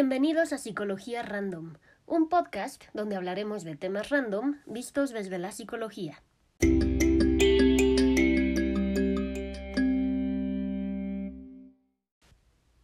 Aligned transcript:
Bienvenidos 0.00 0.52
a 0.52 0.58
Psicología 0.58 1.24
Random, 1.24 1.74
un 2.06 2.28
podcast 2.28 2.84
donde 2.94 3.16
hablaremos 3.16 3.64
de 3.64 3.74
temas 3.74 4.10
random 4.10 4.60
vistos 4.64 5.10
desde 5.10 5.40
la 5.40 5.50
psicología. 5.50 6.22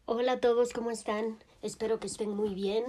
Hola 0.06 0.32
a 0.32 0.40
todos, 0.40 0.72
¿cómo 0.72 0.90
están? 0.90 1.38
Espero 1.62 2.00
que 2.00 2.08
estén 2.08 2.30
muy 2.30 2.52
bien. 2.52 2.82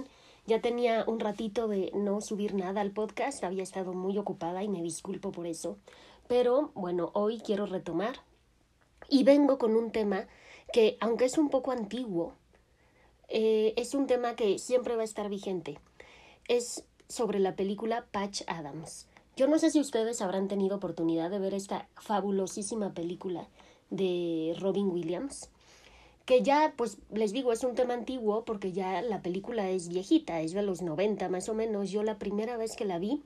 Ya 0.44 0.60
tenía 0.60 1.04
un 1.06 1.20
ratito 1.20 1.68
de 1.68 1.92
no 1.94 2.20
subir 2.20 2.56
nada 2.56 2.80
al 2.80 2.90
podcast, 2.90 3.44
había 3.44 3.62
estado 3.62 3.92
muy 3.92 4.18
ocupada 4.18 4.64
y 4.64 4.68
me 4.68 4.82
disculpo 4.82 5.30
por 5.30 5.46
eso. 5.46 5.78
Pero 6.26 6.72
bueno, 6.74 7.12
hoy 7.14 7.38
quiero 7.38 7.64
retomar 7.66 8.16
y 9.08 9.22
vengo 9.22 9.56
con 9.56 9.76
un 9.76 9.92
tema 9.92 10.26
que, 10.72 10.96
aunque 11.00 11.26
es 11.26 11.38
un 11.38 11.48
poco 11.48 11.70
antiguo, 11.70 12.34
eh, 13.28 13.74
es 13.76 13.94
un 13.94 14.06
tema 14.06 14.36
que 14.36 14.58
siempre 14.58 14.96
va 14.96 15.02
a 15.02 15.04
estar 15.04 15.28
vigente. 15.28 15.78
Es 16.48 16.84
sobre 17.08 17.38
la 17.38 17.56
película 17.56 18.06
Patch 18.10 18.42
Adams. 18.46 19.06
Yo 19.36 19.46
no 19.46 19.58
sé 19.58 19.70
si 19.70 19.80
ustedes 19.80 20.22
habrán 20.22 20.48
tenido 20.48 20.76
oportunidad 20.76 21.30
de 21.30 21.38
ver 21.38 21.54
esta 21.54 21.88
fabulosísima 21.96 22.94
película 22.94 23.48
de 23.90 24.56
Robin 24.58 24.88
Williams, 24.88 25.50
que 26.24 26.42
ya, 26.42 26.74
pues 26.76 26.98
les 27.12 27.32
digo, 27.32 27.52
es 27.52 27.62
un 27.62 27.74
tema 27.74 27.94
antiguo 27.94 28.44
porque 28.44 28.72
ya 28.72 29.02
la 29.02 29.22
película 29.22 29.70
es 29.70 29.88
viejita, 29.88 30.40
es 30.40 30.52
de 30.52 30.62
los 30.62 30.82
90 30.82 31.28
más 31.28 31.48
o 31.48 31.54
menos. 31.54 31.90
Yo 31.90 32.02
la 32.02 32.18
primera 32.18 32.56
vez 32.56 32.76
que 32.76 32.84
la 32.84 32.98
vi 32.98 33.22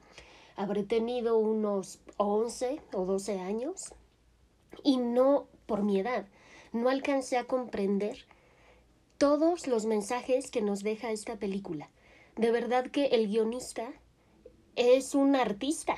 habré 0.56 0.82
tenido 0.82 1.38
unos 1.38 2.00
11 2.18 2.80
o 2.92 3.04
12 3.06 3.38
años 3.38 3.94
y 4.82 4.98
no 4.98 5.46
por 5.66 5.82
mi 5.82 5.98
edad, 6.00 6.26
no 6.72 6.88
alcancé 6.88 7.38
a 7.38 7.44
comprender 7.44 8.26
todos 9.20 9.66
los 9.66 9.84
mensajes 9.84 10.50
que 10.50 10.62
nos 10.62 10.82
deja 10.82 11.10
esta 11.10 11.36
película. 11.36 11.90
De 12.36 12.50
verdad 12.50 12.86
que 12.86 13.08
el 13.08 13.28
guionista 13.28 13.92
es 14.76 15.14
un 15.14 15.36
artista. 15.36 15.94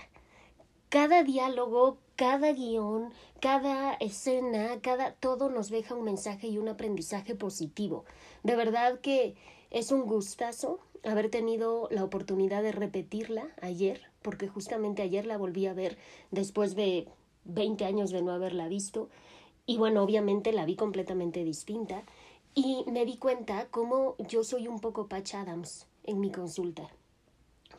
Cada 0.88 1.22
diálogo, 1.22 1.98
cada 2.16 2.52
guion, 2.52 3.12
cada 3.38 3.94
escena, 3.94 4.80
cada 4.80 5.12
todo 5.14 5.50
nos 5.50 5.70
deja 5.70 5.94
un 5.94 6.02
mensaje 6.02 6.48
y 6.48 6.58
un 6.58 6.68
aprendizaje 6.68 7.36
positivo. 7.36 8.04
De 8.42 8.56
verdad 8.56 8.98
que 8.98 9.36
es 9.70 9.92
un 9.92 10.02
gustazo 10.02 10.80
haber 11.04 11.30
tenido 11.30 11.86
la 11.92 12.02
oportunidad 12.02 12.64
de 12.64 12.72
repetirla 12.72 13.46
ayer, 13.60 14.02
porque 14.22 14.48
justamente 14.48 15.00
ayer 15.00 15.26
la 15.26 15.38
volví 15.38 15.66
a 15.66 15.74
ver 15.74 15.96
después 16.32 16.74
de 16.74 17.06
20 17.44 17.84
años 17.84 18.10
de 18.10 18.20
no 18.20 18.32
haberla 18.32 18.66
visto. 18.66 19.10
Y 19.64 19.76
bueno, 19.76 20.02
obviamente 20.02 20.52
la 20.52 20.66
vi 20.66 20.74
completamente 20.74 21.44
distinta 21.44 22.02
y 22.54 22.84
me 22.90 23.04
di 23.04 23.16
cuenta 23.16 23.66
cómo 23.70 24.16
yo 24.18 24.44
soy 24.44 24.68
un 24.68 24.80
poco 24.80 25.08
Patch 25.08 25.34
Adams 25.34 25.86
en 26.04 26.20
mi 26.20 26.30
consulta. 26.30 26.88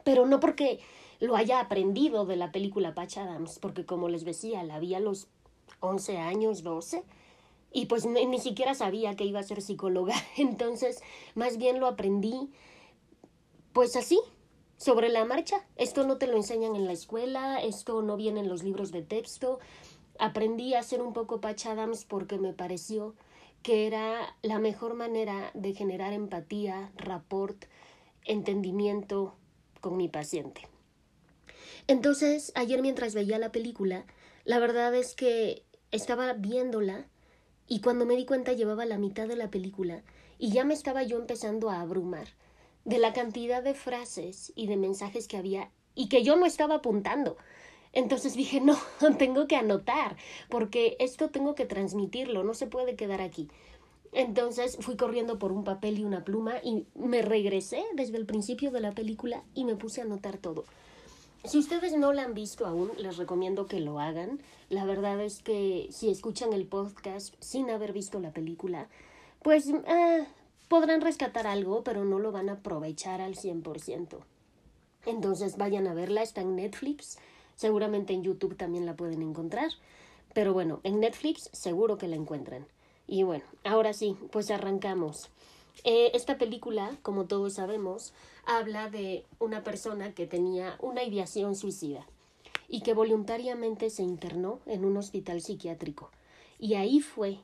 Pero 0.04 0.26
no 0.26 0.40
porque 0.40 0.80
lo 1.20 1.36
haya 1.36 1.60
aprendido 1.60 2.26
de 2.26 2.36
la 2.36 2.52
película 2.52 2.94
Patch 2.94 3.18
Adams, 3.18 3.60
porque 3.60 3.86
como 3.86 4.10
les 4.10 4.26
decía, 4.26 4.64
la 4.64 4.80
vi 4.80 4.96
a 4.96 5.00
los 5.00 5.28
11 5.80 6.18
años, 6.18 6.64
12, 6.64 7.04
y 7.72 7.86
pues 7.86 8.06
ni, 8.06 8.26
ni 8.26 8.40
siquiera 8.40 8.74
sabía 8.74 9.16
que 9.16 9.26
iba 9.26 9.40
a 9.40 9.44
ser 9.44 9.62
psicóloga. 9.62 10.16
Entonces, 10.38 11.02
más 11.36 11.58
bien 11.58 11.80
lo 11.80 11.88
aprendí, 11.88 12.52
pues 13.74 13.96
así, 13.96 14.20
sobre 14.78 15.10
la 15.10 15.26
marcha. 15.26 15.66
Esto 15.76 16.06
no 16.06 16.18
te 16.18 16.28
lo 16.28 16.36
enseñan 16.36 16.76
en 16.76 16.86
la 16.86 16.94
escuela, 16.94 17.62
esto 17.62 18.02
no 18.02 18.18
viene 18.18 18.42
en 18.42 18.50
los 18.50 18.64
libros 18.64 18.92
de 18.92 19.02
texto. 19.02 19.60
Aprendí 20.20 20.74
a 20.74 20.84
ser 20.84 21.02
un 21.02 21.14
poco 21.14 21.42
Patch 21.42 21.68
Adams 21.68 22.06
porque 22.06 22.38
me 22.38 22.54
pareció 22.54 23.16
que 23.64 23.88
era 23.88 24.36
la 24.42 24.59
mejor 24.59 24.94
manera 24.94 25.50
de 25.53 25.73
generar 25.73 26.14
empatía, 26.14 26.92
rapport, 26.95 27.66
entendimiento 28.26 29.36
con 29.82 29.98
mi 29.98 30.10
paciente. 30.10 30.67
Entonces, 31.88 32.52
ayer 32.55 32.82
mientras 32.82 33.14
veía 33.14 33.39
la 33.39 33.52
película, 33.52 34.05
la 34.45 34.60
verdad 34.60 34.93
es 34.95 35.15
que 35.15 35.64
estaba 35.92 36.33
viéndola 36.33 37.08
y 37.67 37.82
cuando 37.82 38.05
me 38.05 38.15
di 38.15 38.26
cuenta 38.26 38.54
llevaba 38.54 38.86
la 38.86 38.98
mitad 38.98 39.27
de 39.27 39.36
la 39.36 39.49
película 39.49 40.04
y 40.38 40.52
ya 40.52 40.65
me 40.65 40.73
estaba 40.73 41.04
yo 41.04 41.17
empezando 41.17 41.70
a 41.70 41.82
abrumar 41.82 42.27
de 42.86 42.98
la 42.98 43.14
cantidad 43.14 43.64
de 43.64 43.73
frases 43.73 44.52
y 44.55 44.67
de 44.67 44.76
mensajes 44.77 45.27
que 45.27 45.38
había 45.38 45.71
y 45.95 46.09
que 46.09 46.23
yo 46.23 46.36
no 46.36 46.45
estaba 46.45 46.76
apuntando. 46.76 47.38
Entonces 47.93 48.36
dije, 48.36 48.59
no, 48.59 48.77
tengo 49.17 49.48
que 49.48 49.55
anotar, 49.55 50.17
porque 50.49 50.98
esto 50.99 51.30
tengo 51.30 51.55
que 51.55 51.65
transmitirlo, 51.65 52.43
no 52.43 52.54
se 52.54 52.67
puede 52.67 52.95
quedar 52.95 53.21
aquí. 53.21 53.48
Entonces 54.11 54.77
fui 54.80 54.95
corriendo 54.95 55.39
por 55.39 55.52
un 55.52 55.64
papel 55.64 55.99
y 55.99 56.03
una 56.03 56.23
pluma 56.23 56.55
y 56.64 56.86
me 56.95 57.21
regresé 57.21 57.83
desde 57.93 58.17
el 58.17 58.26
principio 58.26 58.71
de 58.71 58.80
la 58.80 58.92
película 58.92 59.43
y 59.55 59.65
me 59.65 59.76
puse 59.76 60.02
a 60.02 60.03
anotar 60.03 60.37
todo. 60.37 60.65
Si 61.45 61.58
ustedes 61.58 61.98
no 61.98 62.14
la 62.14 62.23
han 62.23 62.33
visto 62.33 62.65
aún, 62.65 62.92
les 62.98 63.17
recomiendo 63.17 63.65
que 63.65 63.80
lo 63.80 63.99
hagan. 63.99 64.39
La 64.70 64.86
verdad 64.86 65.20
es 65.20 65.42
que 65.42 65.87
si 65.92 66.09
escuchan 66.09 66.53
el 66.53 66.65
podcast 66.65 67.36
sin 67.39 67.70
haber 67.70 67.92
visto 67.92 68.20
la 68.20 68.32
película, 68.32 68.87
pues 69.42 69.67
eh, 69.67 70.26
podrán 70.70 71.02
rescatar 71.02 71.45
algo, 71.45 71.83
pero 71.83 72.05
no 72.05 72.20
lo 72.20 72.32
van 72.32 72.49
a 72.49 72.53
aprovechar 72.53 73.20
al 73.20 73.36
100%. 73.36 74.20
Entonces 75.05 75.58
vayan 75.58 75.86
a 75.87 75.93
verla, 75.93 76.21
está 76.21 76.42
en 76.42 76.55
Netflix. 76.55 77.17
Seguramente 77.55 78.14
en 78.14 78.23
YouTube 78.23 78.58
también 78.58 78.86
la 78.86 78.95
pueden 78.95 79.21
encontrar. 79.21 79.71
Pero 80.33 80.53
bueno, 80.53 80.80
en 80.83 80.99
Netflix 80.99 81.49
seguro 81.53 81.97
que 81.97 82.08
la 82.08 82.15
encuentran. 82.15 82.65
Y 83.08 83.23
bueno, 83.23 83.43
ahora 83.64 83.93
sí, 83.93 84.17
pues 84.31 84.49
arrancamos. 84.52 85.30
Eh, 85.83 86.11
esta 86.14 86.37
película, 86.37 86.97
como 87.02 87.25
todos 87.25 87.53
sabemos, 87.53 88.14
habla 88.45 88.89
de 88.89 89.25
una 89.39 89.64
persona 89.64 90.14
que 90.14 90.27
tenía 90.27 90.77
una 90.80 91.03
ideación 91.03 91.55
suicida 91.55 92.05
y 92.67 92.81
que 92.81 92.93
voluntariamente 92.93 93.89
se 93.89 94.03
internó 94.03 94.59
en 94.65 94.85
un 94.85 94.97
hospital 94.97 95.41
psiquiátrico. 95.41 96.09
Y 96.59 96.75
ahí 96.75 97.02
fue 97.02 97.39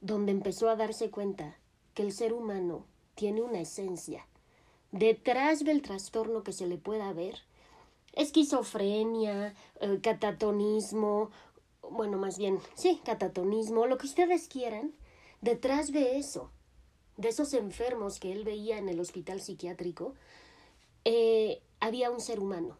donde 0.00 0.32
empezó 0.32 0.68
a 0.68 0.76
darse 0.76 1.10
cuenta 1.10 1.56
que 1.94 2.02
el 2.02 2.12
ser 2.12 2.32
humano 2.32 2.84
tiene 3.14 3.42
una 3.42 3.60
esencia. 3.60 4.26
Detrás 4.92 5.64
del 5.64 5.82
trastorno 5.82 6.42
que 6.42 6.52
se 6.52 6.66
le 6.66 6.76
pueda 6.76 7.12
ver, 7.12 7.40
esquizofrenia, 8.16 9.54
eh, 9.80 10.00
catatonismo, 10.02 11.30
bueno, 11.90 12.18
más 12.18 12.38
bien, 12.38 12.58
sí, 12.74 13.00
catatonismo, 13.04 13.86
lo 13.86 13.98
que 13.98 14.06
ustedes 14.06 14.48
quieran, 14.48 14.92
detrás 15.40 15.92
de 15.92 16.18
eso, 16.18 16.50
de 17.16 17.28
esos 17.28 17.54
enfermos 17.54 18.18
que 18.18 18.32
él 18.32 18.44
veía 18.44 18.78
en 18.78 18.88
el 18.88 18.98
hospital 18.98 19.40
psiquiátrico, 19.40 20.14
eh, 21.04 21.62
había 21.78 22.10
un 22.10 22.20
ser 22.20 22.40
humano. 22.40 22.78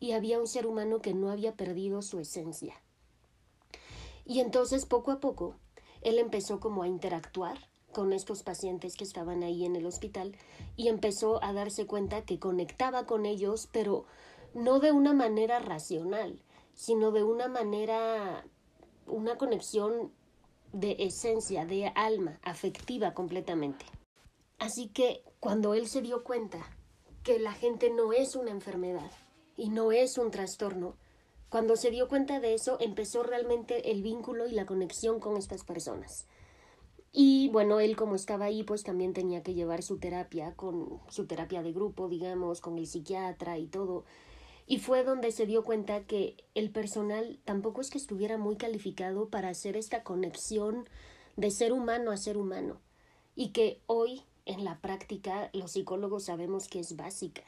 Y 0.00 0.12
había 0.12 0.40
un 0.40 0.48
ser 0.48 0.66
humano 0.66 1.00
que 1.00 1.14
no 1.14 1.30
había 1.30 1.54
perdido 1.54 2.02
su 2.02 2.18
esencia. 2.18 2.74
Y 4.26 4.40
entonces, 4.40 4.84
poco 4.84 5.12
a 5.12 5.20
poco, 5.20 5.54
él 6.00 6.18
empezó 6.18 6.58
como 6.58 6.82
a 6.82 6.88
interactuar 6.88 7.56
con 7.92 8.12
estos 8.12 8.42
pacientes 8.42 8.96
que 8.96 9.04
estaban 9.04 9.44
ahí 9.44 9.64
en 9.64 9.76
el 9.76 9.86
hospital 9.86 10.34
y 10.76 10.88
empezó 10.88 11.42
a 11.44 11.52
darse 11.52 11.86
cuenta 11.86 12.24
que 12.24 12.40
conectaba 12.40 13.06
con 13.06 13.26
ellos, 13.26 13.68
pero 13.70 14.06
no 14.54 14.80
de 14.80 14.92
una 14.92 15.12
manera 15.12 15.58
racional, 15.58 16.42
sino 16.74 17.10
de 17.12 17.22
una 17.22 17.48
manera, 17.48 18.44
una 19.06 19.36
conexión 19.36 20.12
de 20.72 20.96
esencia, 20.98 21.66
de 21.66 21.92
alma, 21.94 22.38
afectiva 22.42 23.14
completamente. 23.14 23.84
Así 24.58 24.88
que 24.88 25.22
cuando 25.40 25.74
él 25.74 25.88
se 25.88 26.02
dio 26.02 26.22
cuenta 26.24 26.58
que 27.22 27.38
la 27.38 27.52
gente 27.52 27.90
no 27.90 28.12
es 28.12 28.36
una 28.36 28.50
enfermedad 28.50 29.10
y 29.56 29.68
no 29.68 29.92
es 29.92 30.18
un 30.18 30.30
trastorno, 30.30 30.96
cuando 31.48 31.76
se 31.76 31.90
dio 31.90 32.08
cuenta 32.08 32.40
de 32.40 32.54
eso 32.54 32.78
empezó 32.80 33.22
realmente 33.22 33.90
el 33.90 34.02
vínculo 34.02 34.46
y 34.46 34.52
la 34.52 34.64
conexión 34.64 35.20
con 35.20 35.36
estas 35.36 35.64
personas. 35.64 36.26
Y 37.12 37.50
bueno, 37.50 37.78
él 37.78 37.94
como 37.94 38.14
estaba 38.14 38.46
ahí, 38.46 38.62
pues 38.64 38.82
también 38.82 39.12
tenía 39.12 39.42
que 39.42 39.52
llevar 39.52 39.82
su 39.82 39.98
terapia, 39.98 40.54
con 40.56 41.00
su 41.10 41.26
terapia 41.26 41.62
de 41.62 41.72
grupo, 41.72 42.08
digamos, 42.08 42.62
con 42.62 42.78
el 42.78 42.86
psiquiatra 42.86 43.58
y 43.58 43.66
todo. 43.66 44.04
Y 44.66 44.78
fue 44.78 45.04
donde 45.04 45.32
se 45.32 45.46
dio 45.46 45.64
cuenta 45.64 46.04
que 46.04 46.36
el 46.54 46.70
personal 46.70 47.38
tampoco 47.44 47.80
es 47.80 47.90
que 47.90 47.98
estuviera 47.98 48.38
muy 48.38 48.56
calificado 48.56 49.28
para 49.28 49.48
hacer 49.48 49.76
esta 49.76 50.02
conexión 50.02 50.88
de 51.36 51.50
ser 51.50 51.72
humano 51.72 52.10
a 52.10 52.16
ser 52.16 52.36
humano. 52.36 52.80
Y 53.34 53.48
que 53.48 53.80
hoy, 53.86 54.22
en 54.46 54.64
la 54.64 54.78
práctica, 54.80 55.50
los 55.52 55.72
psicólogos 55.72 56.24
sabemos 56.24 56.68
que 56.68 56.80
es 56.80 56.96
básica. 56.96 57.42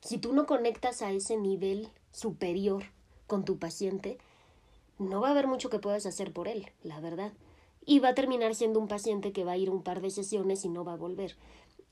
Si 0.00 0.18
tú 0.18 0.32
no 0.32 0.46
conectas 0.46 1.00
a 1.02 1.12
ese 1.12 1.36
nivel 1.36 1.88
superior 2.10 2.84
con 3.26 3.44
tu 3.44 3.58
paciente, 3.58 4.18
no 4.98 5.20
va 5.20 5.28
a 5.28 5.30
haber 5.30 5.46
mucho 5.46 5.70
que 5.70 5.78
puedas 5.78 6.06
hacer 6.06 6.32
por 6.32 6.48
él, 6.48 6.70
la 6.82 7.00
verdad. 7.00 7.32
Y 7.84 7.98
va 7.98 8.10
a 8.10 8.14
terminar 8.14 8.54
siendo 8.54 8.78
un 8.78 8.88
paciente 8.88 9.32
que 9.32 9.44
va 9.44 9.52
a 9.52 9.56
ir 9.56 9.70
un 9.70 9.82
par 9.82 10.00
de 10.00 10.10
sesiones 10.10 10.64
y 10.64 10.68
no 10.68 10.84
va 10.84 10.94
a 10.94 10.96
volver. 10.96 11.36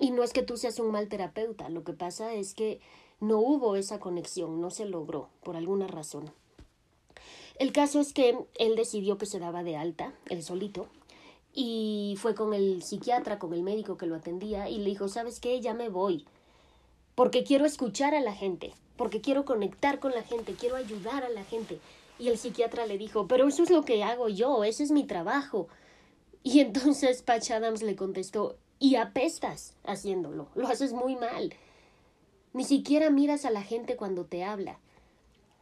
Y 0.00 0.10
no 0.10 0.24
es 0.24 0.32
que 0.32 0.42
tú 0.42 0.56
seas 0.56 0.80
un 0.80 0.90
mal 0.90 1.08
terapeuta, 1.08 1.68
lo 1.68 1.84
que 1.84 1.92
pasa 1.92 2.32
es 2.32 2.54
que 2.54 2.80
no 3.20 3.38
hubo 3.38 3.76
esa 3.76 4.00
conexión, 4.00 4.60
no 4.60 4.70
se 4.70 4.86
logró, 4.86 5.28
por 5.44 5.56
alguna 5.56 5.86
razón. 5.86 6.32
El 7.58 7.70
caso 7.72 8.00
es 8.00 8.14
que 8.14 8.38
él 8.58 8.76
decidió 8.76 9.18
que 9.18 9.26
se 9.26 9.38
daba 9.38 9.62
de 9.62 9.76
alta, 9.76 10.14
él 10.30 10.42
solito, 10.42 10.88
y 11.52 12.16
fue 12.18 12.34
con 12.34 12.54
el 12.54 12.82
psiquiatra, 12.82 13.38
con 13.38 13.52
el 13.52 13.62
médico 13.62 13.98
que 13.98 14.06
lo 14.06 14.14
atendía 14.14 14.70
y 14.70 14.78
le 14.78 14.86
dijo, 14.86 15.08
¿sabes 15.08 15.38
qué? 15.38 15.60
Ya 15.60 15.74
me 15.74 15.90
voy, 15.90 16.24
porque 17.14 17.44
quiero 17.44 17.66
escuchar 17.66 18.14
a 18.14 18.20
la 18.20 18.32
gente, 18.32 18.72
porque 18.96 19.20
quiero 19.20 19.44
conectar 19.44 20.00
con 20.00 20.12
la 20.12 20.22
gente, 20.22 20.54
quiero 20.54 20.76
ayudar 20.76 21.24
a 21.24 21.28
la 21.28 21.44
gente. 21.44 21.78
Y 22.18 22.28
el 22.28 22.38
psiquiatra 22.38 22.86
le 22.86 22.96
dijo, 22.96 23.26
pero 23.26 23.48
eso 23.48 23.62
es 23.62 23.70
lo 23.70 23.84
que 23.84 24.02
hago 24.02 24.30
yo, 24.30 24.64
ese 24.64 24.82
es 24.82 24.90
mi 24.90 25.04
trabajo. 25.04 25.68
Y 26.42 26.60
entonces 26.60 27.20
Patch 27.20 27.50
Adams 27.50 27.82
le 27.82 27.96
contestó, 27.96 28.56
y 28.80 28.96
apestas 28.96 29.76
haciéndolo, 29.84 30.48
lo 30.56 30.66
haces 30.66 30.92
muy 30.94 31.14
mal. 31.14 31.54
Ni 32.54 32.64
siquiera 32.64 33.10
miras 33.10 33.44
a 33.44 33.50
la 33.50 33.62
gente 33.62 33.94
cuando 33.94 34.24
te 34.24 34.42
habla. 34.42 34.80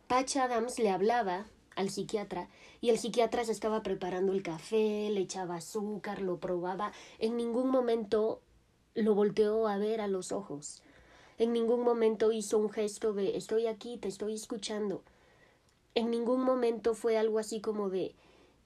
Patch 0.07 0.37
Adams 0.37 0.79
le 0.79 0.89
hablaba 0.89 1.47
al 1.75 1.91
psiquiatra 1.91 2.49
y 2.81 2.91
el 2.91 2.99
psiquiatra 2.99 3.45
se 3.45 3.53
estaba 3.53 3.83
preparando 3.83 4.33
el 4.33 4.43
café, 4.43 5.11
le 5.11 5.21
echaba 5.21 5.57
azúcar, 5.57 6.23
lo 6.23 6.39
probaba. 6.39 6.93
En 7.19 7.37
ningún 7.37 7.69
momento 7.69 8.41
lo 8.95 9.15
volteó 9.15 9.67
a 9.67 9.77
ver 9.79 10.01
a 10.01 10.07
los 10.07 10.33
ojos. 10.33 10.81
En 11.39 11.53
ningún 11.53 11.83
momento 11.83 12.33
hizo 12.33 12.57
un 12.57 12.71
gesto 12.71 13.13
de 13.13 13.37
estoy 13.37 13.67
aquí, 13.67 13.99
te 13.99 14.09
estoy 14.09 14.35
escuchando. 14.35 15.03
En 15.95 16.11
ningún 16.11 16.43
momento 16.43 16.95
fue 16.95 17.19
algo 17.19 17.41
así 17.41 17.61
como 17.61 17.91
de 17.91 18.15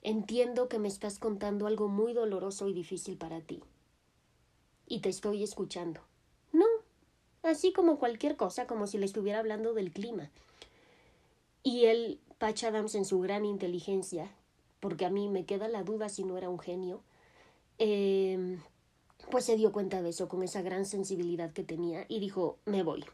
entiendo 0.02 0.68
que 0.68 0.78
me 0.78 0.88
estás 0.88 1.18
contando 1.18 1.66
algo 1.66 1.88
muy 1.88 2.12
doloroso 2.12 2.68
y 2.68 2.74
difícil 2.74 3.16
para 3.16 3.40
ti. 3.40 3.62
Y 4.86 5.00
te 5.00 5.08
estoy 5.08 5.42
escuchando. 5.42 6.00
No, 6.52 6.66
así 7.42 7.72
como 7.72 7.98
cualquier 7.98 8.36
cosa, 8.36 8.66
como 8.66 8.86
si 8.86 8.98
le 8.98 9.06
estuviera 9.06 9.38
hablando 9.38 9.74
del 9.74 9.92
clima. 9.92 10.30
Y 11.62 11.84
él 11.86 12.20
Patch 12.38 12.64
Adams 12.64 12.94
en 12.94 13.04
su 13.04 13.20
gran 13.20 13.44
inteligencia, 13.44 14.30
porque 14.80 15.04
a 15.04 15.10
mí 15.10 15.28
me 15.28 15.44
queda 15.44 15.68
la 15.68 15.84
duda 15.84 16.08
si 16.08 16.24
no 16.24 16.36
era 16.36 16.48
un 16.48 16.58
genio, 16.58 17.02
eh, 17.78 18.58
pues 19.30 19.44
se 19.44 19.56
dio 19.56 19.72
cuenta 19.72 20.02
de 20.02 20.10
eso 20.10 20.28
con 20.28 20.42
esa 20.42 20.62
gran 20.62 20.84
sensibilidad 20.84 21.52
que 21.52 21.62
tenía 21.62 22.04
y 22.08 22.20
dijo, 22.20 22.58
me 22.64 22.82
voy. 22.82 23.04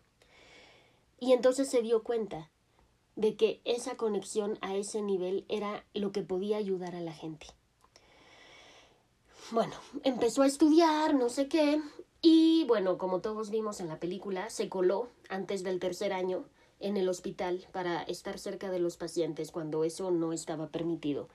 Y 1.21 1.33
entonces 1.33 1.69
se 1.69 1.83
dio 1.83 2.03
cuenta 2.03 2.51
de 3.17 3.35
que 3.35 3.61
esa 3.65 3.97
conexión 3.97 4.59
a 4.61 4.77
ese 4.77 5.03
nivel 5.03 5.45
era 5.49 5.85
lo 5.93 6.13
que 6.13 6.23
podía 6.23 6.57
ayudar 6.57 6.95
a 6.95 7.01
la 7.01 7.13
gente. 7.13 7.47
Bueno, 9.51 9.73
empezó 10.05 10.43
a 10.43 10.47
estudiar, 10.47 11.15
no 11.15 11.31
sé 11.31 11.49
qué, 11.49 11.81
y 12.21 12.65
bueno, 12.67 12.99
como 12.99 13.21
todos 13.21 13.49
vimos 13.49 13.81
en 13.81 13.89
la 13.89 13.99
película, 13.99 14.51
se 14.51 14.69
coló 14.69 15.09
antes 15.31 15.63
del 15.63 15.81
tercer 15.81 16.13
año 16.13 16.45
en 16.81 16.99
el 16.99 17.09
hospital 17.09 17.67
para 17.73 18.03
estar 18.03 18.39
cerca 18.39 18.71
de 18.71 18.79
los 18.79 18.99
pacientes 18.99 19.51
cuando 19.51 19.85
eso 19.85 20.11
no 20.11 20.35
estaba 20.35 20.69
permitido. 20.69 21.31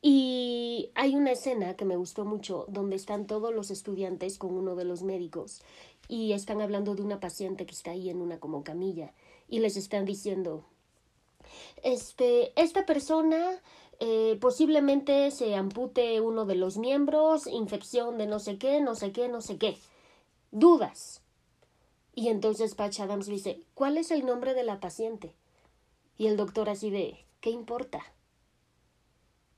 Y 0.00 0.90
hay 0.94 1.16
una 1.16 1.32
escena 1.32 1.74
que 1.74 1.84
me 1.84 1.96
gustó 1.96 2.24
mucho 2.24 2.66
donde 2.68 2.94
están 2.94 3.26
todos 3.26 3.52
los 3.52 3.72
estudiantes 3.72 4.38
con 4.38 4.54
uno 4.54 4.76
de 4.76 4.84
los 4.84 5.02
médicos 5.02 5.60
y 6.06 6.34
están 6.34 6.60
hablando 6.60 6.94
de 6.94 7.02
una 7.02 7.18
paciente 7.18 7.66
que 7.66 7.74
está 7.74 7.90
ahí 7.90 8.10
en 8.10 8.20
una 8.20 8.38
como 8.38 8.62
camilla 8.62 9.12
y 9.48 9.58
les 9.58 9.76
están 9.76 10.04
diciendo 10.04 10.64
este 11.82 12.58
esta 12.60 12.86
persona 12.86 13.60
eh, 14.00 14.38
posiblemente 14.40 15.30
se 15.30 15.54
ampute 15.54 16.20
uno 16.20 16.44
de 16.44 16.54
los 16.54 16.78
miembros, 16.78 17.46
infección 17.46 18.18
de 18.18 18.26
no 18.26 18.38
sé 18.38 18.58
qué, 18.58 18.80
no 18.80 18.94
sé 18.94 19.12
qué, 19.12 19.28
no 19.28 19.40
sé 19.40 19.58
qué. 19.58 19.76
Dudas. 20.50 21.22
Y 22.14 22.28
entonces 22.28 22.74
Patch 22.74 23.00
Adams 23.00 23.26
dice, 23.26 23.60
¿cuál 23.74 23.98
es 23.98 24.10
el 24.10 24.24
nombre 24.24 24.54
de 24.54 24.62
la 24.62 24.80
paciente? 24.80 25.34
Y 26.16 26.28
el 26.28 26.36
doctor 26.36 26.68
así 26.68 26.90
de, 26.90 27.24
¿qué 27.40 27.50
importa? 27.50 28.02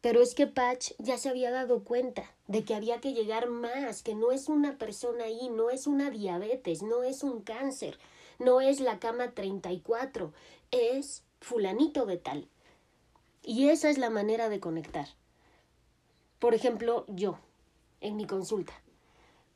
Pero 0.00 0.22
es 0.22 0.34
que 0.34 0.46
Patch 0.46 0.92
ya 0.98 1.18
se 1.18 1.28
había 1.28 1.50
dado 1.50 1.82
cuenta 1.82 2.30
de 2.46 2.64
que 2.64 2.74
había 2.74 3.00
que 3.00 3.12
llegar 3.12 3.48
más, 3.48 4.02
que 4.02 4.14
no 4.14 4.30
es 4.30 4.48
una 4.48 4.78
persona 4.78 5.24
ahí, 5.24 5.50
no 5.50 5.68
es 5.68 5.86
una 5.86 6.10
diabetes, 6.10 6.82
no 6.82 7.02
es 7.02 7.22
un 7.22 7.42
cáncer, 7.42 7.98
no 8.38 8.60
es 8.60 8.80
la 8.80 8.98
cama 9.00 9.32
34, 9.32 10.32
es 10.70 11.24
fulanito 11.40 12.06
de 12.06 12.18
tal. 12.18 12.48
Y 13.48 13.68
esa 13.68 13.90
es 13.90 13.96
la 13.96 14.10
manera 14.10 14.48
de 14.48 14.58
conectar. 14.58 15.06
Por 16.40 16.52
ejemplo, 16.52 17.04
yo, 17.06 17.38
en 18.00 18.16
mi 18.16 18.26
consulta, 18.26 18.72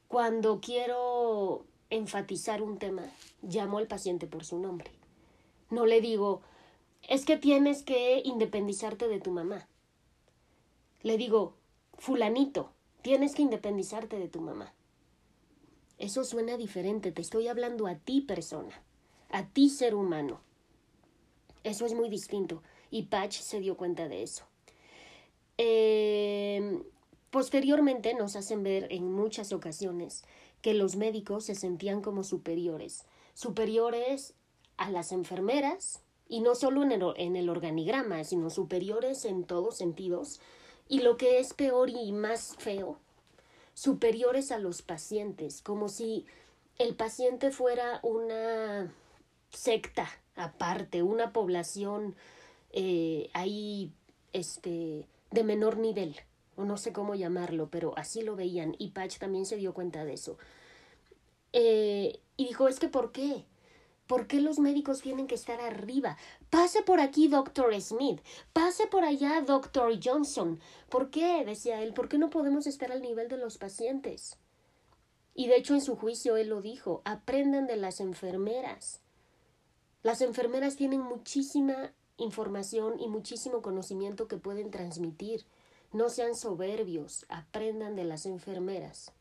cuando 0.07 0.61
quiero 0.61 1.65
enfatizar 1.91 2.63
un 2.63 2.79
tema, 2.79 3.03
llamo 3.43 3.79
al 3.79 3.89
paciente 3.89 4.29
por 4.29 4.45
su 4.45 4.61
nombre. 4.61 4.93
No 5.71 5.87
le 5.87 6.01
digo, 6.01 6.41
es 7.09 7.25
que 7.25 7.37
tienes 7.37 7.83
que 7.83 8.23
independizarte 8.25 9.09
de 9.09 9.19
tu 9.19 9.33
mamá. 9.33 9.67
Le 11.03 11.17
digo, 11.17 11.57
fulanito, 11.99 12.71
tienes 13.03 13.35
que 13.35 13.43
independizarte 13.43 14.21
de 14.21 14.29
tu 14.29 14.41
mamá. 14.41 14.73
Eso 15.99 16.23
suena 16.23 16.57
diferente, 16.57 17.11
te 17.11 17.23
estoy 17.23 17.49
hablando 17.49 17.89
a 17.89 17.97
ti 17.97 18.21
persona, 18.21 18.85
a 19.31 19.47
ti 19.49 19.69
ser 19.69 19.97
humano. 19.97 20.41
Eso 21.65 21.87
es 21.87 21.95
muy 21.95 22.09
distinto 22.09 22.63
y 22.91 23.05
Patch 23.05 23.41
se 23.41 23.61
dio 23.61 23.77
cuenta 23.77 24.09
de 24.09 24.23
eso. 24.23 24.45
Eh, 25.59 26.83
posteriormente 27.31 28.15
nos 28.15 28.37
hacen 28.37 28.63
ver 28.63 28.89
en 28.91 29.11
muchas 29.13 29.53
ocasiones 29.53 30.25
que 30.63 30.75
los 30.75 30.97
médicos 30.97 31.45
se 31.45 31.55
sentían 31.55 32.03
como 32.03 32.25
superiores, 32.25 33.05
superiores 33.35 34.35
a 34.77 34.91
las 34.91 35.13
enfermeras, 35.13 36.03
y 36.29 36.41
no 36.41 36.55
solo 36.55 36.85
en 36.85 36.93
el, 36.93 37.03
en 37.17 37.35
el 37.37 37.49
organigrama, 37.49 38.23
sino 38.25 38.51
superiores 38.51 39.25
en 39.25 39.45
todos 39.45 39.77
sentidos, 39.77 40.41
y 40.89 41.01
lo 41.01 41.17
que 41.17 41.41
es 41.41 41.55
peor 41.55 41.91
y 41.91 42.13
más 42.13 42.57
feo, 42.57 42.99
superiores 43.75 44.53
a 44.53 44.59
los 44.59 44.83
pacientes, 44.83 45.61
como 45.61 45.89
si 45.89 46.27
el 46.79 46.95
paciente 46.95 47.51
fuera 47.51 48.01
una 48.03 48.93
secta 49.51 50.09
aparte, 50.37 51.03
una 51.03 51.33
población 51.33 52.15
eh, 52.73 53.31
ahí 53.33 53.93
este 54.33 55.07
de 55.31 55.45
menor 55.45 55.79
nivel 55.79 56.17
o 56.57 56.65
no 56.65 56.77
sé 56.77 56.93
cómo 56.93 57.15
llamarlo, 57.15 57.71
pero 57.71 57.95
así 57.97 58.23
lo 58.23 58.37
veían 58.37 58.75
y 58.79 58.91
Patch 58.91 59.19
también 59.19 59.47
se 59.47 59.57
dio 59.57 59.75
cuenta 59.75 60.05
de 60.05 60.15
eso. 60.15 60.37
Eh, 61.53 62.21
y 62.37 62.49
dijo, 62.49 62.69
es 62.69 62.79
que 62.79 62.89
¿por 62.89 63.13
qué? 63.13 63.45
¿Por 64.07 64.27
qué 64.27 64.41
los 64.41 64.59
médicos 64.59 65.03
tienen 65.03 65.27
que 65.29 65.37
estar 65.37 65.61
arriba? 65.61 66.17
Pase 66.51 66.83
por 66.83 67.01
aquí, 67.01 67.29
doctor 67.29 67.81
Smith. 67.81 68.21
Pase 68.53 68.89
por 68.89 69.05
allá, 69.05 69.41
doctor 69.41 69.99
Johnson. 70.03 70.59
¿Por 70.89 71.11
qué? 71.11 71.45
decía 71.45 71.81
él. 71.81 71.95
¿Por 71.95 72.09
qué 72.09 72.19
no 72.19 72.29
podemos 72.29 72.67
estar 72.67 72.91
al 72.91 73.03
nivel 73.03 73.29
de 73.29 73.37
los 73.37 73.57
pacientes? 73.57 74.37
Y 75.33 75.47
de 75.47 75.57
hecho 75.57 75.75
en 75.75 75.81
su 75.81 75.95
juicio 75.95 76.37
él 76.37 76.49
lo 76.49 76.61
dijo. 76.61 77.03
Aprendan 77.05 77.69
de 77.69 77.77
las 77.77 78.01
enfermeras. 78.01 79.01
Las 80.03 80.23
enfermeras 80.23 80.75
tienen 80.75 81.03
muchísima 81.03 81.93
información 82.21 83.01
y 83.01 83.09
muchísimo 83.09 83.63
conocimiento 83.63 84.29
que 84.29 84.37
pueden 84.37 84.71
transmitir. 84.71 85.45
No 85.93 86.09
sean 86.09 86.37
soberbios, 86.37 87.27
aprendan 87.29 87.97
de 87.97 88.05
las 88.05 88.27
enfermeras. 88.27 89.13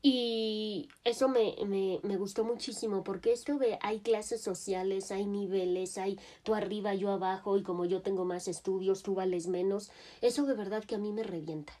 Y 0.00 0.88
eso 1.04 1.28
me, 1.28 1.56
me, 1.66 1.98
me, 2.02 2.16
gustó 2.16 2.44
muchísimo 2.44 3.02
porque 3.02 3.32
esto 3.32 3.58
de 3.58 3.78
hay 3.82 4.00
clases 4.00 4.40
sociales, 4.40 5.10
hay 5.10 5.26
niveles, 5.26 5.98
hay 5.98 6.20
tú 6.44 6.54
arriba, 6.54 6.94
yo 6.94 7.10
abajo 7.10 7.56
y 7.56 7.64
como 7.64 7.84
yo 7.84 8.00
tengo 8.00 8.24
más 8.24 8.46
estudios, 8.46 9.02
tú 9.02 9.14
vales 9.14 9.48
menos, 9.48 9.90
eso 10.20 10.46
de 10.46 10.54
verdad 10.54 10.84
que 10.84 10.94
a 10.94 10.98
mí 10.98 11.12
me 11.12 11.24
revienta. 11.24 11.72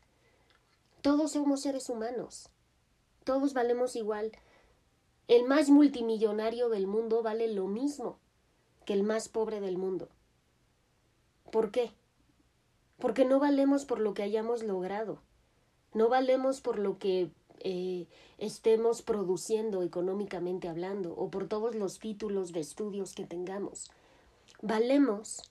Todos 1.00 1.32
somos 1.32 1.60
seres 1.60 1.88
humanos, 1.90 2.48
todos 3.22 3.54
valemos 3.54 3.94
igual. 3.94 4.32
El 5.28 5.44
más 5.44 5.68
multimillonario 5.68 6.70
del 6.70 6.88
mundo 6.88 7.22
vale 7.22 7.46
lo 7.46 7.68
mismo 7.68 8.18
que 8.88 8.94
el 8.94 9.02
más 9.02 9.28
pobre 9.28 9.60
del 9.60 9.76
mundo. 9.76 10.08
¿Por 11.52 11.70
qué? 11.70 11.92
porque 12.98 13.24
no 13.24 13.38
valemos 13.38 13.84
por 13.84 14.00
lo 14.00 14.12
que 14.14 14.22
hayamos 14.22 14.62
logrado, 14.62 15.20
no 15.94 16.08
valemos 16.08 16.60
por 16.60 16.78
lo 16.78 16.98
que 16.98 17.30
eh, 17.60 18.06
estemos 18.38 19.02
produciendo 19.02 19.82
económicamente 19.82 20.68
hablando 20.68 21.14
o 21.14 21.30
por 21.30 21.48
todos 21.48 21.74
los 21.74 21.98
títulos 21.98 22.52
de 22.52 22.60
estudios 22.60 23.14
que 23.14 23.24
tengamos. 23.24 23.90
Valemos 24.62 25.50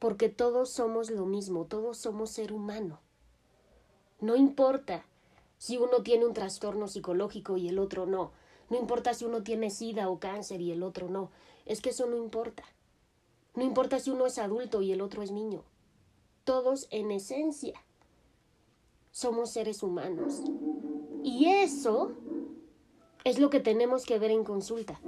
porque 0.00 0.28
todos 0.28 0.70
somos 0.70 1.10
lo 1.10 1.26
mismo, 1.26 1.64
todos 1.64 1.98
somos 1.98 2.30
ser 2.30 2.52
humano. 2.52 3.00
No 4.20 4.36
importa 4.36 5.04
si 5.58 5.76
uno 5.76 6.02
tiene 6.02 6.26
un 6.26 6.34
trastorno 6.34 6.86
psicológico 6.86 7.56
y 7.56 7.68
el 7.68 7.78
otro 7.80 8.06
no, 8.06 8.30
no 8.70 8.78
importa 8.78 9.14
si 9.14 9.24
uno 9.24 9.42
tiene 9.42 9.70
sida 9.70 10.08
o 10.08 10.20
cáncer 10.20 10.60
y 10.60 10.70
el 10.70 10.84
otro 10.84 11.08
no, 11.08 11.30
es 11.68 11.80
que 11.80 11.90
eso 11.90 12.06
no 12.06 12.16
importa. 12.16 12.64
No 13.54 13.62
importa 13.62 14.00
si 14.00 14.10
uno 14.10 14.26
es 14.26 14.38
adulto 14.38 14.82
y 14.82 14.90
el 14.90 15.00
otro 15.00 15.22
es 15.22 15.30
niño 15.30 15.62
todos 16.48 16.88
en 16.90 17.10
esencia 17.10 17.74
somos 19.10 19.50
seres 19.50 19.82
humanos. 19.82 20.40
Y 21.22 21.44
eso 21.44 22.12
es 23.24 23.38
lo 23.38 23.50
que 23.50 23.60
tenemos 23.60 24.06
que 24.06 24.18
ver 24.18 24.30
en 24.30 24.44
consulta, 24.44 24.98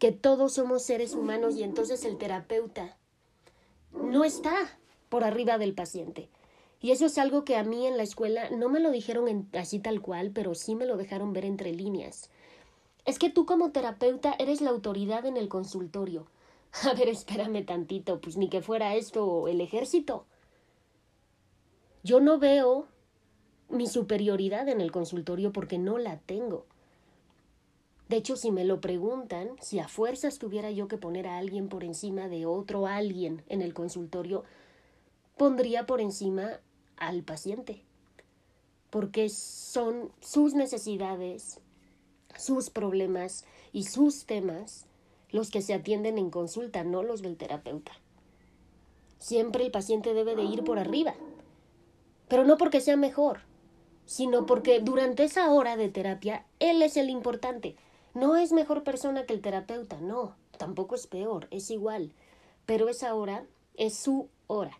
que 0.00 0.10
todos 0.10 0.54
somos 0.54 0.82
seres 0.82 1.14
humanos 1.14 1.54
y 1.54 1.62
entonces 1.62 2.04
el 2.04 2.18
terapeuta 2.18 2.96
no 3.92 4.24
está 4.24 4.76
por 5.08 5.22
arriba 5.22 5.56
del 5.56 5.72
paciente. 5.72 6.28
Y 6.80 6.90
eso 6.90 7.06
es 7.06 7.16
algo 7.16 7.44
que 7.44 7.54
a 7.54 7.62
mí 7.62 7.86
en 7.86 7.96
la 7.96 8.02
escuela 8.02 8.50
no 8.50 8.68
me 8.68 8.80
lo 8.80 8.90
dijeron 8.90 9.48
así 9.52 9.78
tal 9.78 10.02
cual, 10.02 10.32
pero 10.32 10.56
sí 10.56 10.74
me 10.74 10.86
lo 10.86 10.96
dejaron 10.96 11.32
ver 11.32 11.44
entre 11.44 11.70
líneas. 11.72 12.28
Es 13.06 13.18
que 13.18 13.30
tú 13.30 13.46
como 13.46 13.70
terapeuta 13.70 14.34
eres 14.38 14.60
la 14.60 14.70
autoridad 14.70 15.24
en 15.24 15.36
el 15.36 15.48
consultorio. 15.48 16.26
A 16.82 16.92
ver, 16.94 17.08
espérame 17.08 17.64
tantito, 17.64 18.20
pues 18.20 18.36
ni 18.36 18.48
que 18.48 18.60
fuera 18.60 18.96
esto 18.96 19.48
el 19.48 19.60
ejército. 19.60 20.26
Yo 22.02 22.20
no 22.20 22.38
veo 22.38 22.86
mi 23.68 23.86
superioridad 23.86 24.68
en 24.68 24.80
el 24.80 24.92
consultorio 24.92 25.52
porque 25.52 25.78
no 25.78 25.98
la 25.98 26.18
tengo. 26.18 26.66
De 28.08 28.16
hecho, 28.16 28.36
si 28.36 28.52
me 28.52 28.64
lo 28.64 28.80
preguntan, 28.80 29.50
si 29.60 29.80
a 29.80 29.88
fuerzas 29.88 30.38
tuviera 30.38 30.70
yo 30.70 30.86
que 30.86 30.98
poner 30.98 31.26
a 31.26 31.38
alguien 31.38 31.68
por 31.68 31.82
encima 31.82 32.28
de 32.28 32.46
otro 32.46 32.86
alguien 32.86 33.42
en 33.48 33.62
el 33.62 33.74
consultorio, 33.74 34.44
pondría 35.36 35.86
por 35.86 36.00
encima 36.00 36.60
al 36.96 37.22
paciente, 37.24 37.82
porque 38.90 39.28
son 39.28 40.12
sus 40.20 40.54
necesidades, 40.54 41.60
sus 42.38 42.70
problemas 42.70 43.44
y 43.72 43.84
sus 43.84 44.26
temas 44.26 44.86
los 45.30 45.50
que 45.50 45.62
se 45.62 45.74
atienden 45.74 46.18
en 46.18 46.30
consulta, 46.30 46.84
no 46.84 47.02
los 47.02 47.22
del 47.22 47.36
terapeuta. 47.36 47.92
Siempre 49.18 49.64
el 49.64 49.70
paciente 49.70 50.14
debe 50.14 50.36
de 50.36 50.44
ir 50.44 50.62
por 50.64 50.78
arriba, 50.78 51.14
pero 52.28 52.44
no 52.44 52.56
porque 52.56 52.80
sea 52.80 52.96
mejor, 52.96 53.40
sino 54.04 54.46
porque 54.46 54.80
durante 54.80 55.24
esa 55.24 55.50
hora 55.50 55.76
de 55.76 55.88
terapia 55.88 56.46
él 56.60 56.82
es 56.82 56.96
el 56.96 57.10
importante. 57.10 57.76
No 58.14 58.36
es 58.36 58.52
mejor 58.52 58.82
persona 58.82 59.26
que 59.26 59.34
el 59.34 59.42
terapeuta, 59.42 60.00
no, 60.00 60.36
tampoco 60.58 60.94
es 60.94 61.06
peor, 61.06 61.48
es 61.50 61.70
igual, 61.70 62.12
pero 62.64 62.88
esa 62.88 63.14
hora 63.14 63.44
es 63.76 63.94
su 63.94 64.28
hora 64.46 64.78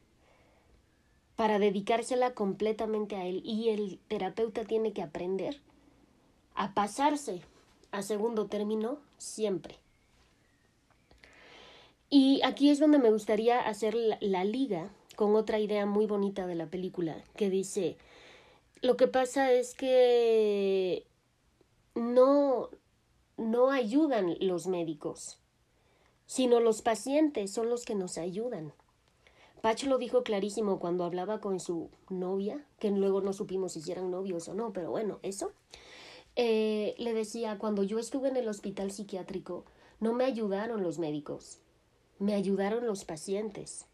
para 1.37 1.59
dedicársela 1.59 2.33
completamente 2.33 3.15
a 3.15 3.27
él 3.27 3.43
y 3.45 3.69
el 3.69 4.01
terapeuta 4.09 4.65
tiene 4.65 4.93
que 4.93 5.03
aprender 5.03 5.61
a 6.57 6.75
pasarse 6.75 7.43
a 7.93 8.03
segundo 8.03 8.47
término 8.47 8.99
siempre. 9.19 9.77
Y 12.11 12.41
aquí 12.45 12.71
es 12.71 12.79
donde 12.79 12.99
me 12.99 13.11
gustaría 13.11 13.61
hacer 13.61 13.95
la, 13.95 14.45
liga 14.45 14.91
con 15.17 15.35
otra 15.35 15.59
idea 15.59 15.87
muy 15.87 16.07
bonita 16.07 16.47
de 16.47 16.55
la 16.55 16.67
película 16.67 17.23
que 17.37 17.51
dice 17.51 17.97
lo 18.83 18.97
que 18.97 19.09
pasa 19.09 19.53
es 19.53 19.75
que 19.75 21.05
no 21.95 22.69
no 23.37 23.71
ayudan 23.71 24.37
los 24.41 24.67
médicos, 24.67 25.39
sino 26.27 26.61
los 26.61 26.83
pacientes 26.83 27.51
son 27.53 27.69
los 27.69 27.85
que 27.85 27.95
nos 27.95 28.19
ayudan. 28.19 28.73
Pach 29.61 29.83
lo 29.85 29.99
dijo 29.99 30.23
clarísimo 30.23 30.79
cuando 30.79 31.05
hablaba 31.05 31.41
con 31.41 31.61
su 31.61 31.91
novia, 32.09 32.65
que 32.79 32.91
luego 32.91 33.21
no 33.21 33.33
supimos 33.33 33.73
si 33.73 33.91
eran 33.91 34.11
novios 34.11 34.49
o 34.49 34.55
no, 34.55 34.73
pero 34.73 34.91
bueno, 34.91 35.19
eso. 35.23 35.53
Eh, 36.37 36.95
le 36.99 37.15
decía, 37.15 37.59
cuando 37.59 37.83
yo 37.83 37.99
estuve 37.99 38.29
en 38.29 38.37
el 38.37 38.49
hospital 38.49 38.91
psiquiátrico, 38.91 39.65
no 40.01 40.13
me 40.13 40.25
ayudaron 40.25 40.83
los 40.83 40.99
médicos, 40.99 41.59
me 42.19 42.35
ayudaron 42.35 42.87
los 42.87 43.07
pacientes. 43.07 43.87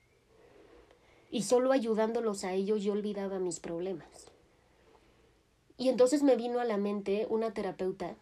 Y 1.30 1.42
solo 1.42 1.70
ayudándolos 1.70 2.42
a 2.42 2.52
ellos 2.52 2.82
yo 2.82 2.92
olvidaba 2.92 3.38
mis 3.38 3.60
problemas. 3.60 4.32
Y 5.78 5.88
entonces 5.88 6.22
me 6.22 6.36
vino 6.36 6.60
a 6.60 6.64
la 6.64 6.76
mente 6.76 7.26
una 7.30 7.54
terapeuta 7.54 8.16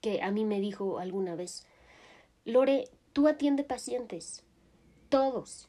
que 0.00 0.22
a 0.22 0.30
mí 0.30 0.44
me 0.44 0.60
dijo 0.60 0.98
alguna 0.98 1.34
vez, 1.34 1.66
Lore, 2.44 2.88
tú 3.12 3.26
atiende 3.26 3.64
pacientes, 3.64 4.44
todos, 5.08 5.68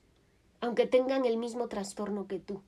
aunque 0.61 0.85
tengan 0.85 1.25
el 1.25 1.37
mismo 1.37 1.67
trastorno 1.67 2.27
que 2.27 2.39
tú. 2.39 2.61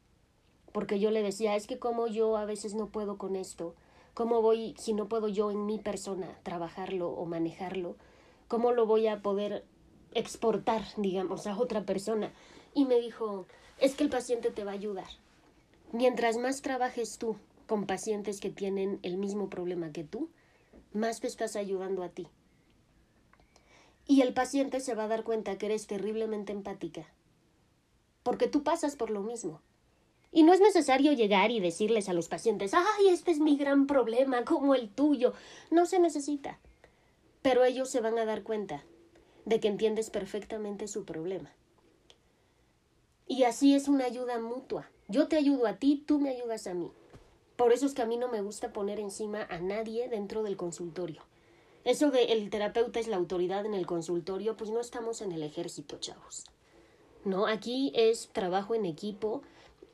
Porque 0.71 0.99
yo 0.99 1.11
le 1.11 1.21
decía, 1.21 1.55
es 1.55 1.67
que 1.67 1.77
como 1.79 2.07
yo 2.07 2.37
a 2.37 2.45
veces 2.45 2.73
no 2.73 2.87
puedo 2.87 3.17
con 3.17 3.35
esto, 3.35 3.75
¿cómo 4.19 4.41
voy, 4.41 4.75
si 4.77 4.91
no 4.91 5.07
puedo 5.07 5.29
yo 5.29 5.49
en 5.49 5.65
mi 5.65 5.77
persona 5.77 6.37
trabajarlo 6.43 7.09
o 7.09 7.25
manejarlo, 7.25 7.95
cómo 8.49 8.73
lo 8.73 8.85
voy 8.85 9.07
a 9.07 9.21
poder 9.21 9.63
exportar, 10.13 10.83
digamos, 10.97 11.47
a 11.47 11.57
otra 11.57 11.85
persona? 11.85 12.33
Y 12.73 12.83
me 12.83 12.99
dijo, 12.99 13.45
es 13.77 13.95
que 13.95 14.03
el 14.03 14.09
paciente 14.09 14.51
te 14.51 14.65
va 14.65 14.71
a 14.71 14.73
ayudar. 14.73 15.07
Mientras 15.93 16.35
más 16.35 16.61
trabajes 16.61 17.17
tú 17.17 17.37
con 17.65 17.85
pacientes 17.85 18.41
que 18.41 18.49
tienen 18.49 18.99
el 19.03 19.15
mismo 19.15 19.49
problema 19.49 19.93
que 19.93 20.03
tú, 20.03 20.29
más 20.91 21.21
te 21.21 21.27
estás 21.27 21.55
ayudando 21.55 22.03
a 22.03 22.09
ti. 22.09 22.27
Y 24.05 24.19
el 24.19 24.33
paciente 24.33 24.81
se 24.81 24.95
va 24.95 25.05
a 25.05 25.07
dar 25.07 25.23
cuenta 25.23 25.57
que 25.57 25.67
eres 25.67 25.87
terriblemente 25.87 26.51
empática 26.51 27.07
porque 28.23 28.47
tú 28.47 28.63
pasas 28.63 28.97
por 28.97 29.11
lo 29.11 29.21
mismo. 29.21 29.61
Y 30.31 30.43
no 30.43 30.53
es 30.53 30.59
necesario 30.59 31.13
llegar 31.13 31.51
y 31.51 31.59
decirles 31.59 32.07
a 32.07 32.13
los 32.13 32.27
pacientes, 32.27 32.73
ay, 32.73 33.09
este 33.09 33.31
es 33.31 33.39
mi 33.39 33.57
gran 33.57 33.87
problema, 33.87 34.45
como 34.45 34.75
el 34.75 34.89
tuyo. 34.89 35.33
No 35.71 35.85
se 35.85 35.99
necesita. 35.99 36.59
Pero 37.41 37.63
ellos 37.63 37.89
se 37.89 38.01
van 38.01 38.17
a 38.19 38.25
dar 38.25 38.43
cuenta 38.43 38.83
de 39.45 39.59
que 39.59 39.67
entiendes 39.67 40.09
perfectamente 40.09 40.87
su 40.87 41.05
problema. 41.05 41.51
Y 43.27 43.43
así 43.43 43.75
es 43.75 43.87
una 43.87 44.05
ayuda 44.05 44.39
mutua. 44.39 44.89
Yo 45.07 45.27
te 45.27 45.37
ayudo 45.37 45.65
a 45.65 45.77
ti, 45.77 46.03
tú 46.05 46.19
me 46.19 46.29
ayudas 46.29 46.67
a 46.67 46.73
mí. 46.73 46.91
Por 47.55 47.73
eso 47.73 47.85
es 47.85 47.93
que 47.93 48.01
a 48.01 48.05
mí 48.05 48.17
no 48.17 48.27
me 48.27 48.41
gusta 48.41 48.71
poner 48.71 48.99
encima 48.99 49.47
a 49.49 49.59
nadie 49.59 50.07
dentro 50.09 50.43
del 50.43 50.57
consultorio. 50.57 51.23
Eso 51.83 52.11
de 52.11 52.25
el 52.25 52.49
terapeuta 52.49 52.99
es 52.99 53.07
la 53.07 53.17
autoridad 53.17 53.65
en 53.65 53.73
el 53.73 53.85
consultorio, 53.85 54.55
pues 54.55 54.69
no 54.69 54.79
estamos 54.79 55.21
en 55.21 55.31
el 55.31 55.43
ejército, 55.43 55.97
chavos. 55.99 56.45
¿no? 57.25 57.47
Aquí 57.47 57.91
es 57.95 58.29
trabajo 58.33 58.75
en 58.75 58.85
equipo 58.85 59.41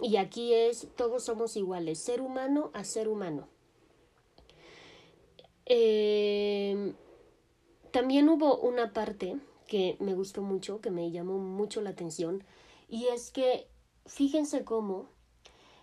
y 0.02 0.18
aquí 0.18 0.54
es 0.54 0.88
todos 0.96 1.24
somos 1.24 1.56
iguales, 1.56 2.00
ser 2.00 2.22
humano 2.22 2.72
a 2.74 2.84
ser 2.84 3.08
humano. 3.08 3.48
Em, 5.66 6.94
también 7.92 8.30
hubo 8.30 8.58
una 8.58 8.94
parte 8.94 9.38
que 9.68 9.98
me 10.00 10.14
gustó 10.14 10.42
mucho, 10.42 10.82
que 10.82 10.92
me 10.92 11.12
llamó 11.12 11.38
mucho 11.38 11.82
la 11.82 11.92
atención, 11.92 12.44
y 12.88 13.08
es 13.08 13.32
que 13.32 13.68
fíjense 14.06 14.64
cómo 14.64 15.08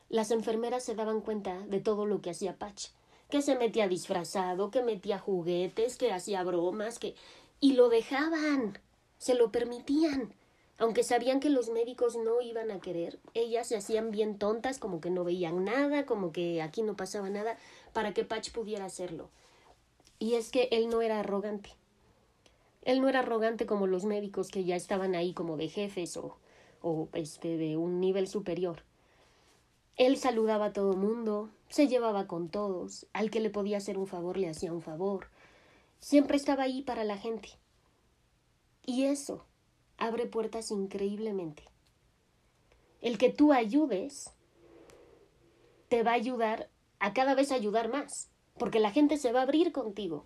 las 0.08 0.30
enfermeras 0.30 0.84
se 0.84 0.94
daban 0.94 1.20
cuenta 1.20 1.58
de 1.66 1.80
todo 1.80 2.06
lo 2.06 2.20
que 2.20 2.30
hacía 2.30 2.58
Patch, 2.58 2.88
que 3.28 3.42
se 3.42 3.56
metía 3.56 3.88
disfrazado, 3.88 4.70
que 4.70 4.82
metía 4.82 5.18
juguetes, 5.18 5.96
que 5.96 6.12
hacía 6.12 6.44
bromas, 6.44 6.98
que... 6.98 7.14
y 7.60 7.72
lo 7.72 7.88
dejaban, 7.88 8.78
se 9.18 9.34
lo 9.34 9.50
permitían. 9.50 10.34
Aunque 10.82 11.04
sabían 11.04 11.38
que 11.38 11.48
los 11.48 11.70
médicos 11.70 12.16
no 12.16 12.40
iban 12.40 12.72
a 12.72 12.80
querer, 12.80 13.20
ellas 13.34 13.68
se 13.68 13.76
hacían 13.76 14.10
bien 14.10 14.36
tontas, 14.36 14.80
como 14.80 15.00
que 15.00 15.10
no 15.10 15.22
veían 15.22 15.64
nada, 15.64 16.06
como 16.06 16.32
que 16.32 16.60
aquí 16.60 16.82
no 16.82 16.96
pasaba 16.96 17.30
nada, 17.30 17.56
para 17.92 18.12
que 18.12 18.24
Patch 18.24 18.50
pudiera 18.50 18.86
hacerlo. 18.86 19.30
Y 20.18 20.34
es 20.34 20.50
que 20.50 20.66
él 20.72 20.88
no 20.88 21.00
era 21.00 21.20
arrogante. 21.20 21.70
Él 22.82 23.00
no 23.00 23.08
era 23.08 23.20
arrogante 23.20 23.64
como 23.64 23.86
los 23.86 24.04
médicos 24.04 24.48
que 24.48 24.64
ya 24.64 24.74
estaban 24.74 25.14
ahí 25.14 25.34
como 25.34 25.56
de 25.56 25.68
jefes 25.68 26.16
o, 26.16 26.36
o 26.80 27.08
este, 27.12 27.56
de 27.56 27.76
un 27.76 28.00
nivel 28.00 28.26
superior. 28.26 28.82
Él 29.94 30.16
saludaba 30.16 30.64
a 30.64 30.72
todo 30.72 30.94
mundo, 30.94 31.48
se 31.68 31.86
llevaba 31.86 32.26
con 32.26 32.48
todos, 32.48 33.06
al 33.12 33.30
que 33.30 33.38
le 33.38 33.50
podía 33.50 33.76
hacer 33.76 33.98
un 33.98 34.08
favor 34.08 34.36
le 34.36 34.48
hacía 34.48 34.72
un 34.72 34.82
favor. 34.82 35.28
Siempre 36.00 36.36
estaba 36.36 36.64
ahí 36.64 36.82
para 36.82 37.04
la 37.04 37.18
gente. 37.18 37.50
Y 38.84 39.04
eso 39.04 39.44
abre 40.02 40.26
puertas 40.26 40.70
increíblemente. 40.70 41.64
El 43.00 43.18
que 43.18 43.30
tú 43.30 43.52
ayudes 43.52 44.30
te 45.88 46.02
va 46.02 46.12
a 46.12 46.14
ayudar 46.14 46.68
a 46.98 47.12
cada 47.12 47.34
vez 47.34 47.52
ayudar 47.52 47.88
más, 47.88 48.28
porque 48.58 48.80
la 48.80 48.90
gente 48.90 49.16
se 49.16 49.32
va 49.32 49.40
a 49.40 49.42
abrir 49.42 49.72
contigo. 49.72 50.24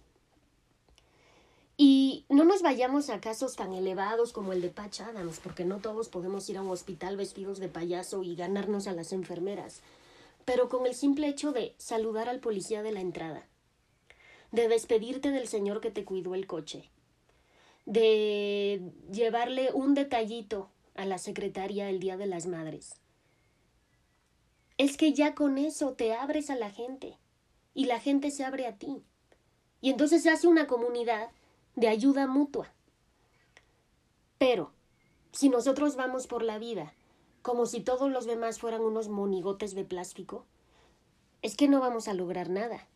Y 1.77 2.25
no 2.31 2.45
nos 2.45 2.63
vayamos 2.63 3.11
a 3.11 3.21
casos 3.21 3.55
tan 3.55 3.75
elevados 3.75 4.33
como 4.33 4.53
el 4.53 4.63
de 4.63 4.71
Patch 4.71 5.01
Adams, 5.03 5.41
porque 5.41 5.65
no 5.65 5.79
todos 5.79 6.09
podemos 6.09 6.49
ir 6.49 6.57
a 6.57 6.63
un 6.63 6.71
hospital 6.71 7.19
vestidos 7.19 7.59
de 7.59 7.69
payaso 7.69 8.23
y 8.23 8.35
ganarnos 8.35 8.87
a 8.87 8.93
las 8.93 9.13
enfermeras, 9.13 9.83
pero 10.47 10.71
con 10.71 10.87
el 10.87 10.95
simple 10.95 11.29
hecho 11.29 11.53
de 11.53 11.75
saludar 11.77 12.31
al 12.31 12.41
policía 12.41 12.83
de 12.83 12.93
la 12.93 13.01
entrada, 13.01 13.47
de 14.53 14.69
despedirte 14.69 15.31
del 15.31 15.49
señor 15.49 15.81
que 15.83 15.91
te 15.91 16.05
cuidó 16.05 16.35
el 16.35 16.47
coche, 16.47 16.89
de 17.87 18.93
llevarle 19.11 19.73
un 19.73 19.95
detallito 19.95 20.69
a 20.95 21.07
la 21.07 21.19
secretaria 21.19 21.89
el 21.89 22.01
Día 22.01 22.17
de 22.17 22.27
las 22.27 22.47
Madres. 22.47 23.01
Es 24.77 24.97
que 24.97 25.15
ya 25.15 25.35
con 25.35 25.57
eso 25.57 25.95
te 25.95 26.13
abres 26.13 26.51
a 26.51 26.57
la 26.57 26.71
gente 26.71 27.17
y 27.73 27.87
la 27.87 28.01
gente 28.01 28.31
se 28.31 28.45
abre 28.45 28.67
a 28.67 28.77
ti. 28.77 29.03
Y 29.81 29.91
entonces 29.91 30.23
se 30.23 30.31
hace 30.31 30.49
una 30.49 30.67
comunidad 30.67 31.31
de 31.77 31.89
ayuda 31.89 32.27
mutua. 32.27 32.73
Pero, 34.39 34.73
si 35.33 35.49
nosotros 35.49 35.97
vamos 35.97 36.27
por 36.27 36.43
la 36.43 36.59
vida 36.59 36.93
como 37.43 37.67
si 37.67 37.81
todos 37.81 38.11
los 38.11 38.27
demás 38.27 38.59
fueran 38.59 38.81
unos 38.81 39.09
monigotes 39.09 39.77
de 39.77 39.85
plástico, 39.85 40.45
es 41.43 41.55
que 41.57 41.69
no 41.69 41.79
vamos 41.79 42.09
a 42.09 42.15
lograr 42.15 42.51
nada 42.51 42.89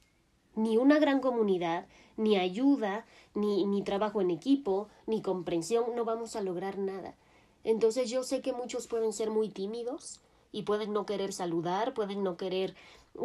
ni 0.54 0.76
una 0.76 0.98
gran 0.98 1.20
comunidad, 1.20 1.86
ni 2.16 2.36
ayuda, 2.36 3.06
ni, 3.34 3.64
ni 3.66 3.82
trabajo 3.82 4.20
en 4.20 4.30
equipo, 4.30 4.88
ni 5.06 5.22
comprensión, 5.22 5.94
no 5.94 6.04
vamos 6.04 6.36
a 6.36 6.42
lograr 6.42 6.78
nada. 6.78 7.14
Entonces 7.64 8.10
yo 8.10 8.22
sé 8.22 8.40
que 8.42 8.52
muchos 8.52 8.86
pueden 8.86 9.12
ser 9.12 9.30
muy 9.30 9.48
tímidos, 9.48 10.20
y 10.52 10.62
pueden 10.62 10.92
no 10.92 11.06
querer 11.06 11.32
saludar, 11.32 11.94
pueden 11.94 12.22
no 12.22 12.36
querer 12.36 12.74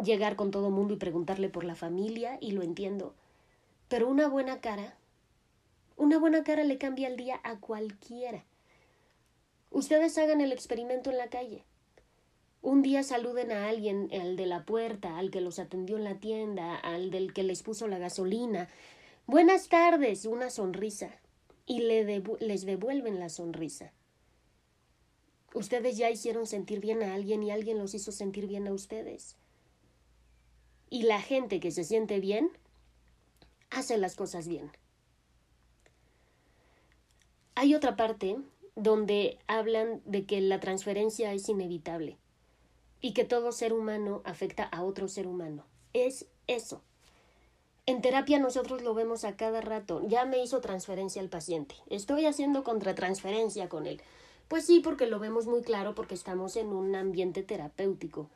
llegar 0.04 0.36
con 0.36 0.50
todo 0.50 0.68
el 0.68 0.74
mundo 0.74 0.94
y 0.94 0.98
preguntarle 0.98 1.48
por 1.48 1.64
la 1.64 1.74
familia, 1.74 2.38
y 2.40 2.52
lo 2.52 2.62
entiendo. 2.62 3.14
Pero 3.88 4.08
una 4.08 4.28
buena 4.28 4.60
cara, 4.60 4.96
una 5.96 6.18
buena 6.18 6.44
cara 6.44 6.64
le 6.64 6.78
cambia 6.78 7.08
el 7.08 7.16
día 7.16 7.40
a 7.42 7.58
cualquiera. 7.58 8.44
Ustedes 9.70 10.16
hagan 10.18 10.40
el 10.40 10.52
experimento 10.52 11.10
en 11.10 11.18
la 11.18 11.28
calle. 11.28 11.64
Un 12.66 12.82
día 12.82 13.04
saluden 13.04 13.52
a 13.52 13.68
alguien, 13.68 14.08
al 14.12 14.34
de 14.34 14.44
la 14.44 14.64
puerta, 14.64 15.18
al 15.18 15.30
que 15.30 15.40
los 15.40 15.60
atendió 15.60 15.98
en 15.98 16.02
la 16.02 16.18
tienda, 16.18 16.74
al 16.74 17.12
del 17.12 17.32
que 17.32 17.44
les 17.44 17.62
puso 17.62 17.86
la 17.86 17.98
gasolina. 17.98 18.68
Buenas 19.28 19.68
tardes, 19.68 20.24
una 20.24 20.50
sonrisa. 20.50 21.12
Y 21.64 21.78
le 21.78 22.24
les 22.40 22.66
devuelven 22.66 23.20
la 23.20 23.28
sonrisa. 23.28 23.92
Ustedes 25.54 25.96
ya 25.96 26.10
hicieron 26.10 26.48
sentir 26.48 26.80
bien 26.80 27.04
a 27.04 27.14
alguien 27.14 27.44
y 27.44 27.52
alguien 27.52 27.78
los 27.78 27.94
hizo 27.94 28.10
sentir 28.10 28.48
bien 28.48 28.66
a 28.66 28.72
ustedes. 28.72 29.36
Y 30.90 31.04
la 31.04 31.20
gente 31.20 31.60
que 31.60 31.70
se 31.70 31.84
siente 31.84 32.18
bien 32.18 32.50
hace 33.70 33.96
las 33.96 34.16
cosas 34.16 34.48
bien. 34.48 34.72
Hay 37.54 37.76
otra 37.76 37.94
parte 37.94 38.38
donde 38.74 39.38
hablan 39.46 40.02
de 40.04 40.26
que 40.26 40.40
la 40.40 40.58
transferencia 40.58 41.32
es 41.32 41.48
inevitable 41.48 42.18
y 43.00 43.12
que 43.12 43.24
todo 43.24 43.52
ser 43.52 43.72
humano 43.72 44.22
afecta 44.24 44.64
a 44.64 44.82
otro 44.82 45.08
ser 45.08 45.26
humano. 45.26 45.64
Es 45.92 46.26
eso. 46.46 46.82
En 47.86 48.02
terapia 48.02 48.38
nosotros 48.38 48.82
lo 48.82 48.94
vemos 48.94 49.24
a 49.24 49.36
cada 49.36 49.60
rato. 49.60 50.02
Ya 50.08 50.24
me 50.24 50.42
hizo 50.42 50.60
transferencia 50.60 51.22
el 51.22 51.28
paciente. 51.28 51.76
Estoy 51.88 52.26
haciendo 52.26 52.64
contratransferencia 52.64 53.68
con 53.68 53.86
él. 53.86 54.02
Pues 54.48 54.66
sí, 54.66 54.80
porque 54.80 55.06
lo 55.06 55.18
vemos 55.18 55.46
muy 55.46 55.62
claro 55.62 55.94
porque 55.94 56.14
estamos 56.14 56.56
en 56.56 56.68
un 56.68 56.94
ambiente 56.94 57.42
terapéutico. 57.42 58.28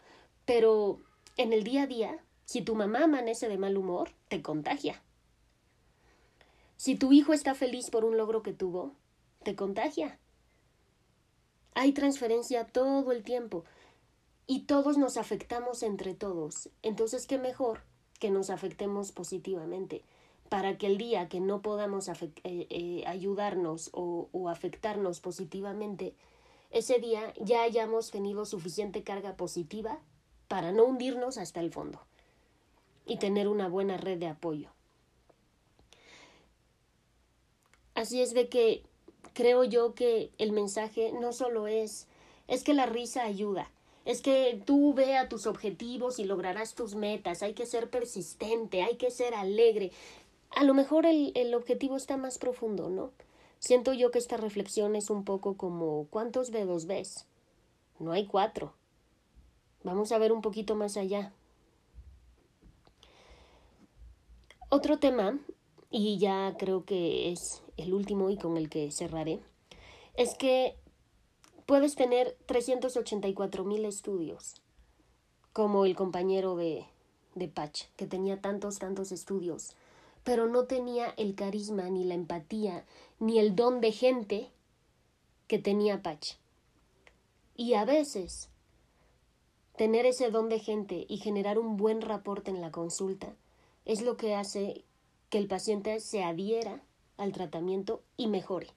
Pero 0.45 1.01
en 1.37 1.53
el 1.53 1.65
día 1.65 1.83
a 1.83 1.87
día, 1.87 2.19
si 2.45 2.63
tu 2.63 2.75
mamá 2.75 3.05
amanece 3.05 3.49
de 3.49 3.59
mal 3.59 3.77
humor, 3.77 4.11
te 4.29 4.41
contagia. 4.41 5.03
Si 6.77 6.95
tu 6.95 7.13
hijo 7.13 7.33
está 7.33 7.55
feliz 7.55 7.91
por 7.91 8.05
un 8.05 8.17
logro 8.17 8.43
que 8.43 8.53
tuvo, 8.53 8.93
te 9.43 9.55
contagia. 9.55 10.19
Hay 11.75 11.93
transferencia 11.93 12.67
todo 12.67 13.13
el 13.13 13.23
tiempo 13.23 13.65
y 14.51 14.63
todos 14.63 14.99
nos 14.99 15.17
afectamos 15.17 15.85
entre 15.85 16.13
todos. 16.13 16.71
Entonces, 16.83 17.29
qué 17.29 17.39
mejor 17.39 17.83
que 18.19 18.33
nos 18.33 18.51
afectemos 18.51 19.13
positivamente 19.13 20.03
para 20.49 20.77
que 20.77 20.89
el 20.89 20.99
día 20.99 21.29
que 21.29 21.39
no 21.39 21.63
podamos 21.63 22.09
eh, 22.09 22.17
eh, 22.43 23.05
ayudarnos 23.07 23.91
o, 23.93 24.29
o 24.33 24.49
afectarnos 24.49 25.21
positivamente, 25.21 26.17
ese 26.73 26.99
día 26.99 27.33
ya 27.41 27.63
hayamos 27.63 28.11
tenido 28.11 28.45
suficiente 28.45 29.05
carga 29.05 29.37
positiva 29.37 30.01
para 30.49 30.73
no 30.73 30.83
hundirnos 30.83 31.39
hasta 31.39 31.61
el 31.61 31.71
fondo 31.71 32.01
y 33.07 33.19
tener 33.19 33.47
una 33.47 33.69
buena 33.69 33.99
red 33.99 34.19
de 34.19 34.27
apoyo. 34.27 34.71
Así 37.95 38.21
es 38.21 38.35
de 38.35 38.49
que 38.49 38.83
creo 39.33 39.63
yo 39.63 39.95
que 39.95 40.33
el 40.39 40.51
mensaje 40.51 41.13
no 41.13 41.33
solo 41.33 41.69
es 41.69 42.09
es 42.49 42.65
que 42.65 42.75
la 42.75 42.87
risa 42.87 43.23
ayuda, 43.23 43.71
es 44.05 44.23
que 44.23 44.63
tú 44.67 44.95
vea 44.95 45.29
tus 45.29 45.47
objetivos 45.47 46.19
y 46.19 46.25
lograrás 46.25 46.75
tus 46.75 46.95
metas, 46.95 47.43
hay 47.43 47.55
que 47.55 47.67
ser 47.67 47.91
persistente, 47.91 48.83
hay 48.83 48.97
que 48.97 49.11
ser 49.11 49.35
alegre, 49.35 49.93
a 50.51 50.65
lo 50.65 50.75
mejor 50.75 51.07
el, 51.07 51.33
el 51.35 51.55
objetivo 51.55 51.97
está 51.97 52.17
más 52.17 52.39
profundo, 52.39 52.91
¿no? 52.91 53.13
Siento 53.59 53.93
yo 53.93 54.11
que 54.11 54.19
esta 54.19 54.37
reflexión 54.37 54.97
es 54.97 55.11
un 55.11 55.25
poco 55.25 55.57
como 55.57 56.07
¿cuántos 56.11 56.51
dedos 56.51 56.87
ves? 56.87 57.27
No 57.99 58.13
hay 58.13 58.27
cuatro. 58.27 58.73
Vamos 59.85 60.13
a 60.13 60.19
ver 60.19 60.33
un 60.33 60.41
poquito 60.41 60.75
más 60.75 60.97
allá. 60.97 61.33
Otro 64.71 64.99
tema, 64.99 65.39
y 65.91 66.19
ya 66.19 66.55
creo 66.59 66.85
que 66.85 67.33
es 67.33 67.63
el 67.77 67.93
último 67.93 68.31
y 68.31 68.37
con 68.37 68.57
el 68.57 68.69
que 68.71 68.91
cerraré, 68.91 69.41
es 70.15 70.35
que 70.35 70.77
puedes 71.71 71.95
tener 71.95 72.37
384 72.47 73.65
mil 73.65 73.85
estudios, 73.85 74.61
como 75.53 75.85
el 75.85 75.95
compañero 75.95 76.57
de, 76.57 76.85
de 77.37 77.47
Patch, 77.47 77.85
que 77.95 78.09
tenía 78.09 78.41
tantos, 78.41 78.81
tantos 78.81 79.13
estudios 79.13 79.77
pero 80.25 80.49
no 80.49 80.65
tenía 80.65 81.15
el 81.17 81.37
carisma, 81.37 81.89
ni 81.89 82.03
la 82.03 82.15
empatía, 82.15 82.85
ni 83.21 83.39
el 83.39 83.55
don 83.55 83.81
de 83.81 83.93
gente 83.93 84.51
que 85.47 85.61
tenía 85.61 86.03
Patch. 86.03 86.35
Y 87.57 87.75
a 87.75 87.85
veces, 87.85 88.51
tener 89.77 90.07
ese 90.07 90.31
don 90.31 90.49
de 90.49 90.59
gente 90.59 91.07
y 91.09 91.19
generar 91.19 91.57
un 91.57 91.77
buen 91.77 92.01
reporte 92.01 92.51
en 92.51 92.61
la 92.61 92.71
consulta 92.71 93.33
es 93.85 94.03
lo 94.03 94.17
que 94.17 94.35
hace 94.35 94.85
que 95.31 95.39
el 95.39 95.47
paciente 95.47 96.01
se 96.01 96.23
adhiera 96.23 96.83
al 97.17 97.33
tratamiento 97.33 98.03
y 98.17 98.27
mejore. 98.27 98.69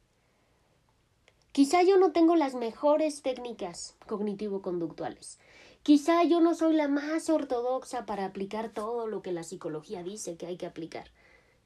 Quizá 1.54 1.84
yo 1.84 1.98
no 1.98 2.12
tengo 2.12 2.36
las 2.36 2.56
mejores 2.56 3.22
técnicas 3.22 3.96
cognitivo-conductuales. 4.08 5.38
Quizá 5.84 6.24
yo 6.24 6.42
no 6.42 6.56
soy 6.56 6.74
la 6.74 6.88
más 6.88 7.30
ortodoxa 7.30 8.08
para 8.08 8.26
aplicar 8.26 8.70
todo 8.74 9.06
lo 9.06 9.22
que 9.22 9.32
la 9.32 9.44
psicología 9.44 10.02
dice 10.02 10.36
que 10.36 10.48
hay 10.48 10.58
que 10.58 10.66
aplicar. 10.66 11.12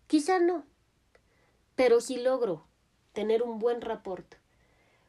Quizá 0.08 0.40
no, 0.40 0.66
pero 1.78 2.02
si 2.02 2.18
logro 2.18 2.66
tener 3.14 3.42
un 3.42 3.60
buen 3.60 3.80
rapport, 3.80 4.36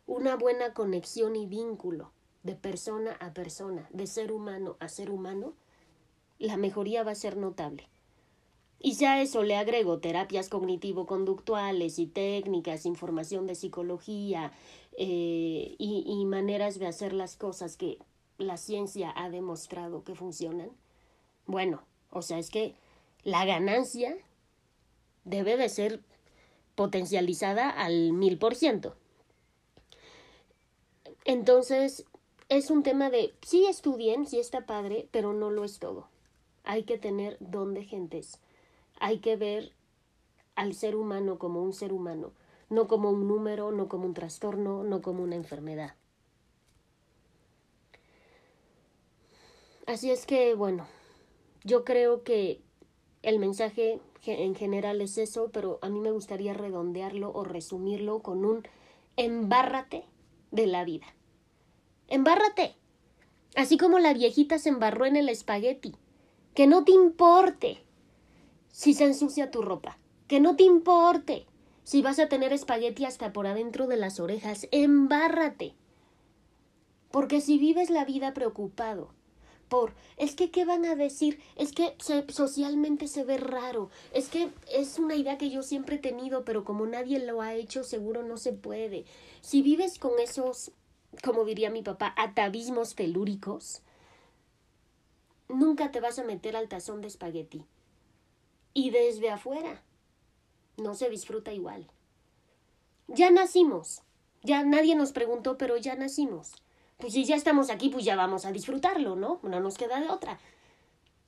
una 0.06 0.36
buena 0.36 0.74
conexión 0.74 1.34
y 1.34 1.46
vínculo 1.46 2.12
de 2.44 2.54
persona 2.54 3.16
a 3.18 3.34
persona, 3.34 3.88
de 3.90 4.06
ser 4.06 4.30
humano 4.30 4.76
a 4.78 4.88
ser 4.88 5.10
humano, 5.10 5.54
la 6.38 6.56
mejoría 6.56 7.02
va 7.02 7.10
a 7.10 7.16
ser 7.16 7.36
notable. 7.36 7.88
Y 8.80 8.94
si 8.94 9.04
a 9.04 9.20
eso 9.20 9.42
le 9.42 9.56
agrego 9.56 9.98
terapias 9.98 10.48
cognitivo-conductuales 10.48 11.98
y 11.98 12.06
técnicas, 12.06 12.86
información 12.86 13.46
de 13.46 13.54
psicología 13.54 14.52
eh, 14.96 15.74
y, 15.78 16.04
y 16.06 16.24
maneras 16.26 16.78
de 16.78 16.86
hacer 16.86 17.12
las 17.12 17.36
cosas 17.36 17.76
que 17.76 17.98
la 18.38 18.56
ciencia 18.56 19.12
ha 19.16 19.30
demostrado 19.30 20.04
que 20.04 20.14
funcionan, 20.14 20.70
bueno, 21.46 21.82
o 22.10 22.22
sea, 22.22 22.38
es 22.38 22.50
que 22.50 22.76
la 23.24 23.44
ganancia 23.44 24.16
debe 25.24 25.56
de 25.56 25.68
ser 25.68 26.00
potencializada 26.74 27.68
al 27.68 28.12
mil 28.12 28.38
por 28.38 28.54
ciento. 28.54 28.94
Entonces, 31.24 32.06
es 32.48 32.70
un 32.70 32.82
tema 32.82 33.10
de 33.10 33.34
sí 33.42 33.66
estudien, 33.66 34.26
sí 34.26 34.38
está 34.38 34.64
padre, 34.64 35.08
pero 35.10 35.32
no 35.32 35.50
lo 35.50 35.64
es 35.64 35.78
todo. 35.78 36.08
Hay 36.64 36.84
que 36.84 36.96
tener 36.96 37.36
don 37.40 37.74
de 37.74 37.84
gentes. 37.84 38.40
Hay 39.00 39.18
que 39.18 39.36
ver 39.36 39.72
al 40.54 40.74
ser 40.74 40.96
humano 40.96 41.38
como 41.38 41.62
un 41.62 41.72
ser 41.72 41.92
humano, 41.92 42.32
no 42.68 42.88
como 42.88 43.10
un 43.10 43.28
número, 43.28 43.70
no 43.70 43.88
como 43.88 44.06
un 44.06 44.14
trastorno, 44.14 44.82
no 44.84 45.02
como 45.02 45.22
una 45.22 45.36
enfermedad. 45.36 45.94
Así 49.86 50.10
es 50.10 50.26
que, 50.26 50.54
bueno, 50.54 50.86
yo 51.64 51.84
creo 51.84 52.22
que 52.22 52.60
el 53.22 53.38
mensaje 53.38 54.00
en 54.26 54.54
general 54.54 55.00
es 55.00 55.16
eso, 55.16 55.50
pero 55.52 55.78
a 55.80 55.88
mí 55.88 56.00
me 56.00 56.10
gustaría 56.10 56.52
redondearlo 56.52 57.32
o 57.32 57.44
resumirlo 57.44 58.20
con 58.20 58.44
un 58.44 58.66
embárrate 59.16 60.04
de 60.50 60.66
la 60.66 60.84
vida. 60.84 61.06
Embárrate. 62.08 62.74
Así 63.54 63.78
como 63.78 63.98
la 63.98 64.12
viejita 64.12 64.58
se 64.58 64.68
embarró 64.68 65.06
en 65.06 65.16
el 65.16 65.28
espagueti. 65.28 65.94
Que 66.54 66.66
no 66.66 66.84
te 66.84 66.92
importe 66.92 67.82
si 68.78 68.94
se 68.94 69.06
ensucia 69.06 69.50
tu 69.50 69.62
ropa. 69.62 69.98
Que 70.28 70.38
no 70.38 70.54
te 70.54 70.62
importe 70.62 71.46
si 71.82 72.00
vas 72.00 72.20
a 72.20 72.28
tener 72.28 72.52
espagueti 72.52 73.06
hasta 73.06 73.32
por 73.32 73.48
adentro 73.48 73.88
de 73.88 73.96
las 73.96 74.20
orejas. 74.20 74.68
Embárrate. 74.70 75.74
Porque 77.10 77.40
si 77.40 77.58
vives 77.58 77.90
la 77.90 78.04
vida 78.04 78.34
preocupado 78.34 79.10
por 79.68 79.94
es 80.16 80.36
que 80.36 80.52
qué 80.52 80.64
van 80.64 80.84
a 80.84 80.94
decir, 80.94 81.40
es 81.56 81.72
que 81.72 81.96
socialmente 82.28 83.08
se 83.08 83.24
ve 83.24 83.36
raro, 83.36 83.90
es 84.14 84.28
que 84.28 84.48
es 84.72 85.00
una 85.00 85.16
idea 85.16 85.38
que 85.38 85.50
yo 85.50 85.64
siempre 85.64 85.96
he 85.96 85.98
tenido, 85.98 86.44
pero 86.44 86.64
como 86.64 86.86
nadie 86.86 87.18
lo 87.18 87.42
ha 87.42 87.54
hecho, 87.54 87.82
seguro 87.82 88.22
no 88.22 88.36
se 88.36 88.52
puede. 88.52 89.06
Si 89.40 89.60
vives 89.60 89.98
con 89.98 90.20
esos, 90.20 90.70
como 91.24 91.44
diría 91.44 91.68
mi 91.68 91.82
papá, 91.82 92.14
atavismos 92.16 92.94
telúricos, 92.94 93.82
nunca 95.48 95.90
te 95.90 96.00
vas 96.00 96.20
a 96.20 96.24
meter 96.24 96.56
al 96.56 96.68
tazón 96.68 97.00
de 97.00 97.08
espagueti. 97.08 97.64
Y 98.74 98.90
desde 98.90 99.30
afuera 99.30 99.82
no 100.76 100.94
se 100.94 101.10
disfruta 101.10 101.52
igual. 101.52 101.86
Ya 103.08 103.30
nacimos. 103.30 104.02
Ya 104.42 104.62
nadie 104.62 104.94
nos 104.94 105.12
preguntó, 105.12 105.58
pero 105.58 105.76
ya 105.76 105.96
nacimos 105.96 106.52
pues 106.98 107.12
si 107.12 107.24
ya 107.24 107.36
estamos 107.36 107.70
aquí, 107.70 107.88
pues 107.88 108.04
ya 108.04 108.16
vamos 108.16 108.44
a 108.44 108.52
disfrutarlo, 108.52 109.14
¿no? 109.14 109.38
No 109.44 109.60
nos 109.60 109.78
queda 109.78 110.00
de 110.00 110.08
otra. 110.08 110.38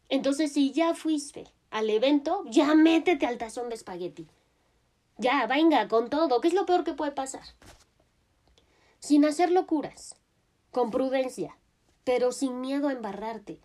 Entonces, 0.09 0.53
si 0.53 0.73
ya 0.73 0.95
fuiste 0.95 1.47
al 1.71 1.89
evento, 1.89 2.43
ya 2.47 2.75
métete 2.75 3.25
al 3.27 3.39
tazón 3.39 3.69
de 3.69 3.77
espagueti. 3.77 4.27
Ya, 5.17 5.47
venga, 5.47 5.87
con 5.87 6.11
todo. 6.11 6.41
¿Qué 6.41 6.49
es 6.49 6.55
lo 6.55 6.67
peor 6.67 6.83
que 6.83 6.95
puede 6.95 7.13
pasar? 7.13 7.45
Sin 8.99 9.25
hacer 9.25 9.53
locuras, 9.53 10.17
con 10.73 10.91
prudencia, 10.91 11.57
pero 12.03 12.33
sin 12.33 12.61
miedo 12.61 12.89
a 12.89 12.93
embarrarte, 12.93 13.61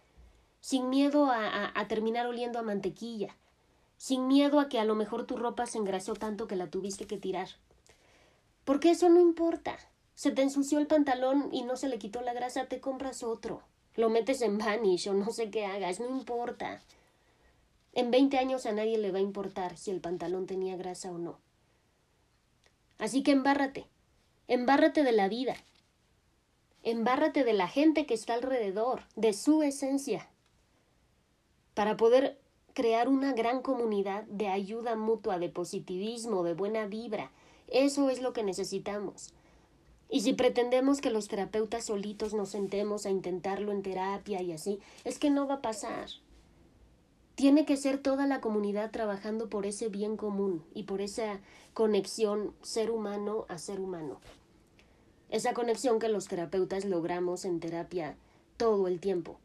sin 0.61 0.89
miedo 0.89 1.25
a, 1.25 1.47
a, 1.47 1.71
a 1.79 1.87
terminar 1.87 2.27
oliendo 2.27 2.59
a 2.59 2.63
mantequilla, 2.63 3.35
sin 3.97 4.27
miedo 4.27 4.59
a 4.59 4.69
que 4.69 4.79
a 4.79 4.85
lo 4.85 4.95
mejor 4.95 5.25
tu 5.25 5.37
ropa 5.37 5.65
se 5.65 5.77
engrasó 5.77 6.13
tanto 6.13 6.47
que 6.47 6.55
la 6.55 6.67
tuviste 6.67 7.07
que 7.07 7.17
tirar. 7.17 7.49
Porque 8.63 8.91
eso 8.91 9.09
no 9.09 9.19
importa. 9.19 9.77
Se 10.15 10.31
te 10.31 10.41
ensució 10.41 10.79
el 10.79 10.87
pantalón 10.87 11.49
y 11.51 11.63
no 11.63 11.75
se 11.75 11.89
le 11.89 11.99
quitó 11.99 12.21
la 12.21 12.33
grasa, 12.33 12.65
te 12.65 12.79
compras 12.79 13.23
otro. 13.23 13.61
Lo 13.95 14.09
metes 14.09 14.41
en 14.41 14.57
Vanish 14.57 15.07
o 15.07 15.13
no 15.13 15.31
sé 15.31 15.49
qué 15.49 15.65
hagas, 15.65 15.99
no 15.99 16.09
importa. 16.09 16.81
En 17.93 18.11
veinte 18.11 18.37
años 18.37 18.65
a 18.65 18.71
nadie 18.71 18.97
le 18.97 19.11
va 19.11 19.19
a 19.19 19.21
importar 19.21 19.77
si 19.77 19.91
el 19.91 20.01
pantalón 20.01 20.47
tenía 20.47 20.75
grasa 20.75 21.11
o 21.11 21.17
no. 21.17 21.37
Así 22.97 23.23
que 23.23 23.31
embárrate, 23.31 23.87
embárrate 24.47 25.03
de 25.03 25.11
la 25.11 25.27
vida, 25.27 25.55
embárrate 26.83 27.43
de 27.43 27.53
la 27.53 27.67
gente 27.67 28.05
que 28.05 28.13
está 28.13 28.33
alrededor, 28.33 29.03
de 29.15 29.33
su 29.33 29.63
esencia, 29.63 30.29
para 31.73 31.97
poder 31.97 32.39
crear 32.75 33.07
una 33.07 33.31
gran 33.31 33.61
comunidad 33.61 34.25
de 34.25 34.49
ayuda 34.49 34.97
mutua, 34.97 35.39
de 35.39 35.47
positivismo, 35.47 36.43
de 36.43 36.53
buena 36.53 36.85
vibra. 36.87 37.31
Eso 37.69 38.09
es 38.09 38.21
lo 38.21 38.33
que 38.33 38.43
necesitamos. 38.43 39.33
Y 40.09 40.21
si 40.21 40.33
pretendemos 40.33 40.99
que 40.99 41.09
los 41.09 41.29
terapeutas 41.29 41.85
solitos 41.85 42.33
nos 42.33 42.49
sentemos 42.49 43.05
a 43.05 43.11
intentarlo 43.11 43.71
en 43.71 43.81
terapia 43.81 44.41
y 44.41 44.51
así, 44.51 44.79
es 45.05 45.17
que 45.19 45.29
no 45.29 45.47
va 45.47 45.55
a 45.55 45.61
pasar. 45.61 46.09
Tiene 47.35 47.65
que 47.65 47.77
ser 47.77 47.97
toda 47.97 48.27
la 48.27 48.41
comunidad 48.41 48.91
trabajando 48.91 49.49
por 49.49 49.65
ese 49.65 49.87
bien 49.87 50.17
común 50.17 50.61
y 50.73 50.83
por 50.83 50.99
esa 50.99 51.39
conexión 51.73 52.53
ser 52.61 52.91
humano 52.91 53.45
a 53.47 53.57
ser 53.57 53.79
humano. 53.79 54.19
Esa 55.29 55.53
conexión 55.53 55.97
que 55.97 56.09
los 56.09 56.27
terapeutas 56.27 56.83
logramos 56.83 57.45
en 57.45 57.61
terapia 57.61 58.17
todo 58.57 58.89
el 58.89 58.99
tiempo, 58.99 59.39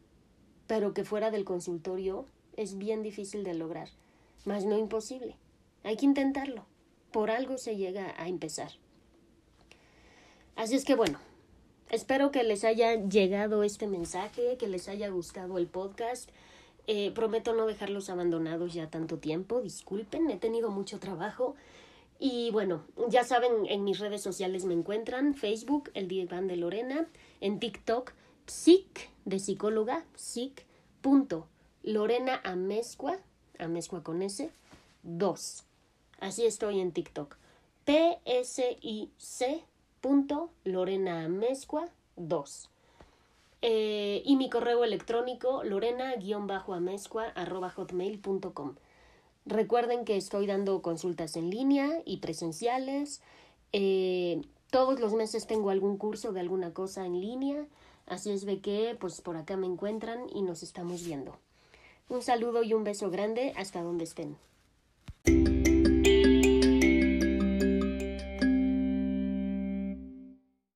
pero 0.67 0.93
que 0.93 1.05
fuera 1.05 1.31
del 1.31 1.45
consultorio 1.45 2.25
es 2.57 2.77
bien 2.77 3.03
difícil 3.03 3.43
de 3.43 3.53
lograr, 3.53 3.89
mas 4.45 4.65
no 4.65 4.77
imposible. 4.77 5.35
Hay 5.83 5.97
que 5.97 6.05
intentarlo. 6.05 6.65
Por 7.11 7.31
algo 7.31 7.57
se 7.57 7.75
llega 7.75 8.13
a 8.17 8.27
empezar. 8.27 8.71
Así 10.55 10.75
es 10.75 10.85
que 10.85 10.95
bueno, 10.95 11.19
espero 11.89 12.31
que 12.31 12.43
les 12.43 12.63
haya 12.63 12.95
llegado 12.95 13.63
este 13.63 13.87
mensaje, 13.87 14.57
que 14.57 14.67
les 14.67 14.87
haya 14.87 15.09
gustado 15.09 15.57
el 15.57 15.67
podcast. 15.67 16.29
Eh, 16.87 17.11
prometo 17.13 17.53
no 17.53 17.67
dejarlos 17.67 18.09
abandonados 18.09 18.73
ya 18.73 18.89
tanto 18.89 19.17
tiempo, 19.17 19.61
disculpen, 19.61 20.29
he 20.29 20.37
tenido 20.37 20.71
mucho 20.71 20.99
trabajo. 20.99 21.55
Y 22.19 22.51
bueno, 22.51 22.83
ya 23.09 23.23
saben, 23.23 23.51
en 23.67 23.83
mis 23.83 23.99
redes 23.99 24.21
sociales 24.21 24.65
me 24.65 24.73
encuentran, 24.73 25.33
Facebook, 25.33 25.89
el 25.95 26.07
diván 26.07 26.47
de 26.47 26.55
Lorena, 26.55 27.07
en 27.39 27.59
TikTok, 27.59 28.13
psic, 28.45 29.09
de 29.25 29.39
psicóloga, 29.39 30.05
psic, 30.15 30.65
punto, 31.01 31.47
Lorena 31.83 32.41
Amezcua, 32.43 33.17
Amezcua 33.57 34.03
con 34.03 34.21
S, 34.21 34.51
2. 35.03 35.63
Así 36.19 36.45
estoy 36.45 36.79
en 36.79 36.91
TikTok. 36.91 37.37
P-S-I-C 37.85 39.63
Lorena 40.63 41.25
Amezcua 41.25 41.89
2. 42.15 42.69
Eh, 43.63 44.23
y 44.25 44.35
mi 44.35 44.49
correo 44.49 44.83
electrónico 44.83 45.63
lorena-amezcua 45.63 47.25
arroba 47.35 47.69
hotmail.com. 47.69 48.75
Recuerden 49.45 50.05
que 50.05 50.17
estoy 50.17 50.47
dando 50.47 50.81
consultas 50.81 51.35
en 51.35 51.49
línea 51.49 52.01
y 52.05 52.17
presenciales. 52.17 53.21
Eh, 53.73 54.41
todos 54.71 54.99
los 54.99 55.13
meses 55.13 55.47
tengo 55.47 55.69
algún 55.69 55.97
curso 55.97 56.31
de 56.31 56.39
alguna 56.39 56.73
cosa 56.73 57.05
en 57.05 57.21
línea. 57.21 57.65
Así 58.07 58.31
es 58.31 58.45
de 58.45 58.61
que, 58.61 58.97
pues 58.99 59.21
por 59.21 59.37
acá 59.37 59.57
me 59.57 59.67
encuentran 59.67 60.27
y 60.33 60.41
nos 60.41 60.63
estamos 60.63 61.03
viendo. 61.03 61.37
Un 62.11 62.21
saludo 62.21 62.61
y 62.61 62.73
un 62.73 62.83
beso 62.83 63.09
grande 63.09 63.53
hasta 63.55 63.81
donde 63.81 64.03
estén. 64.03 64.35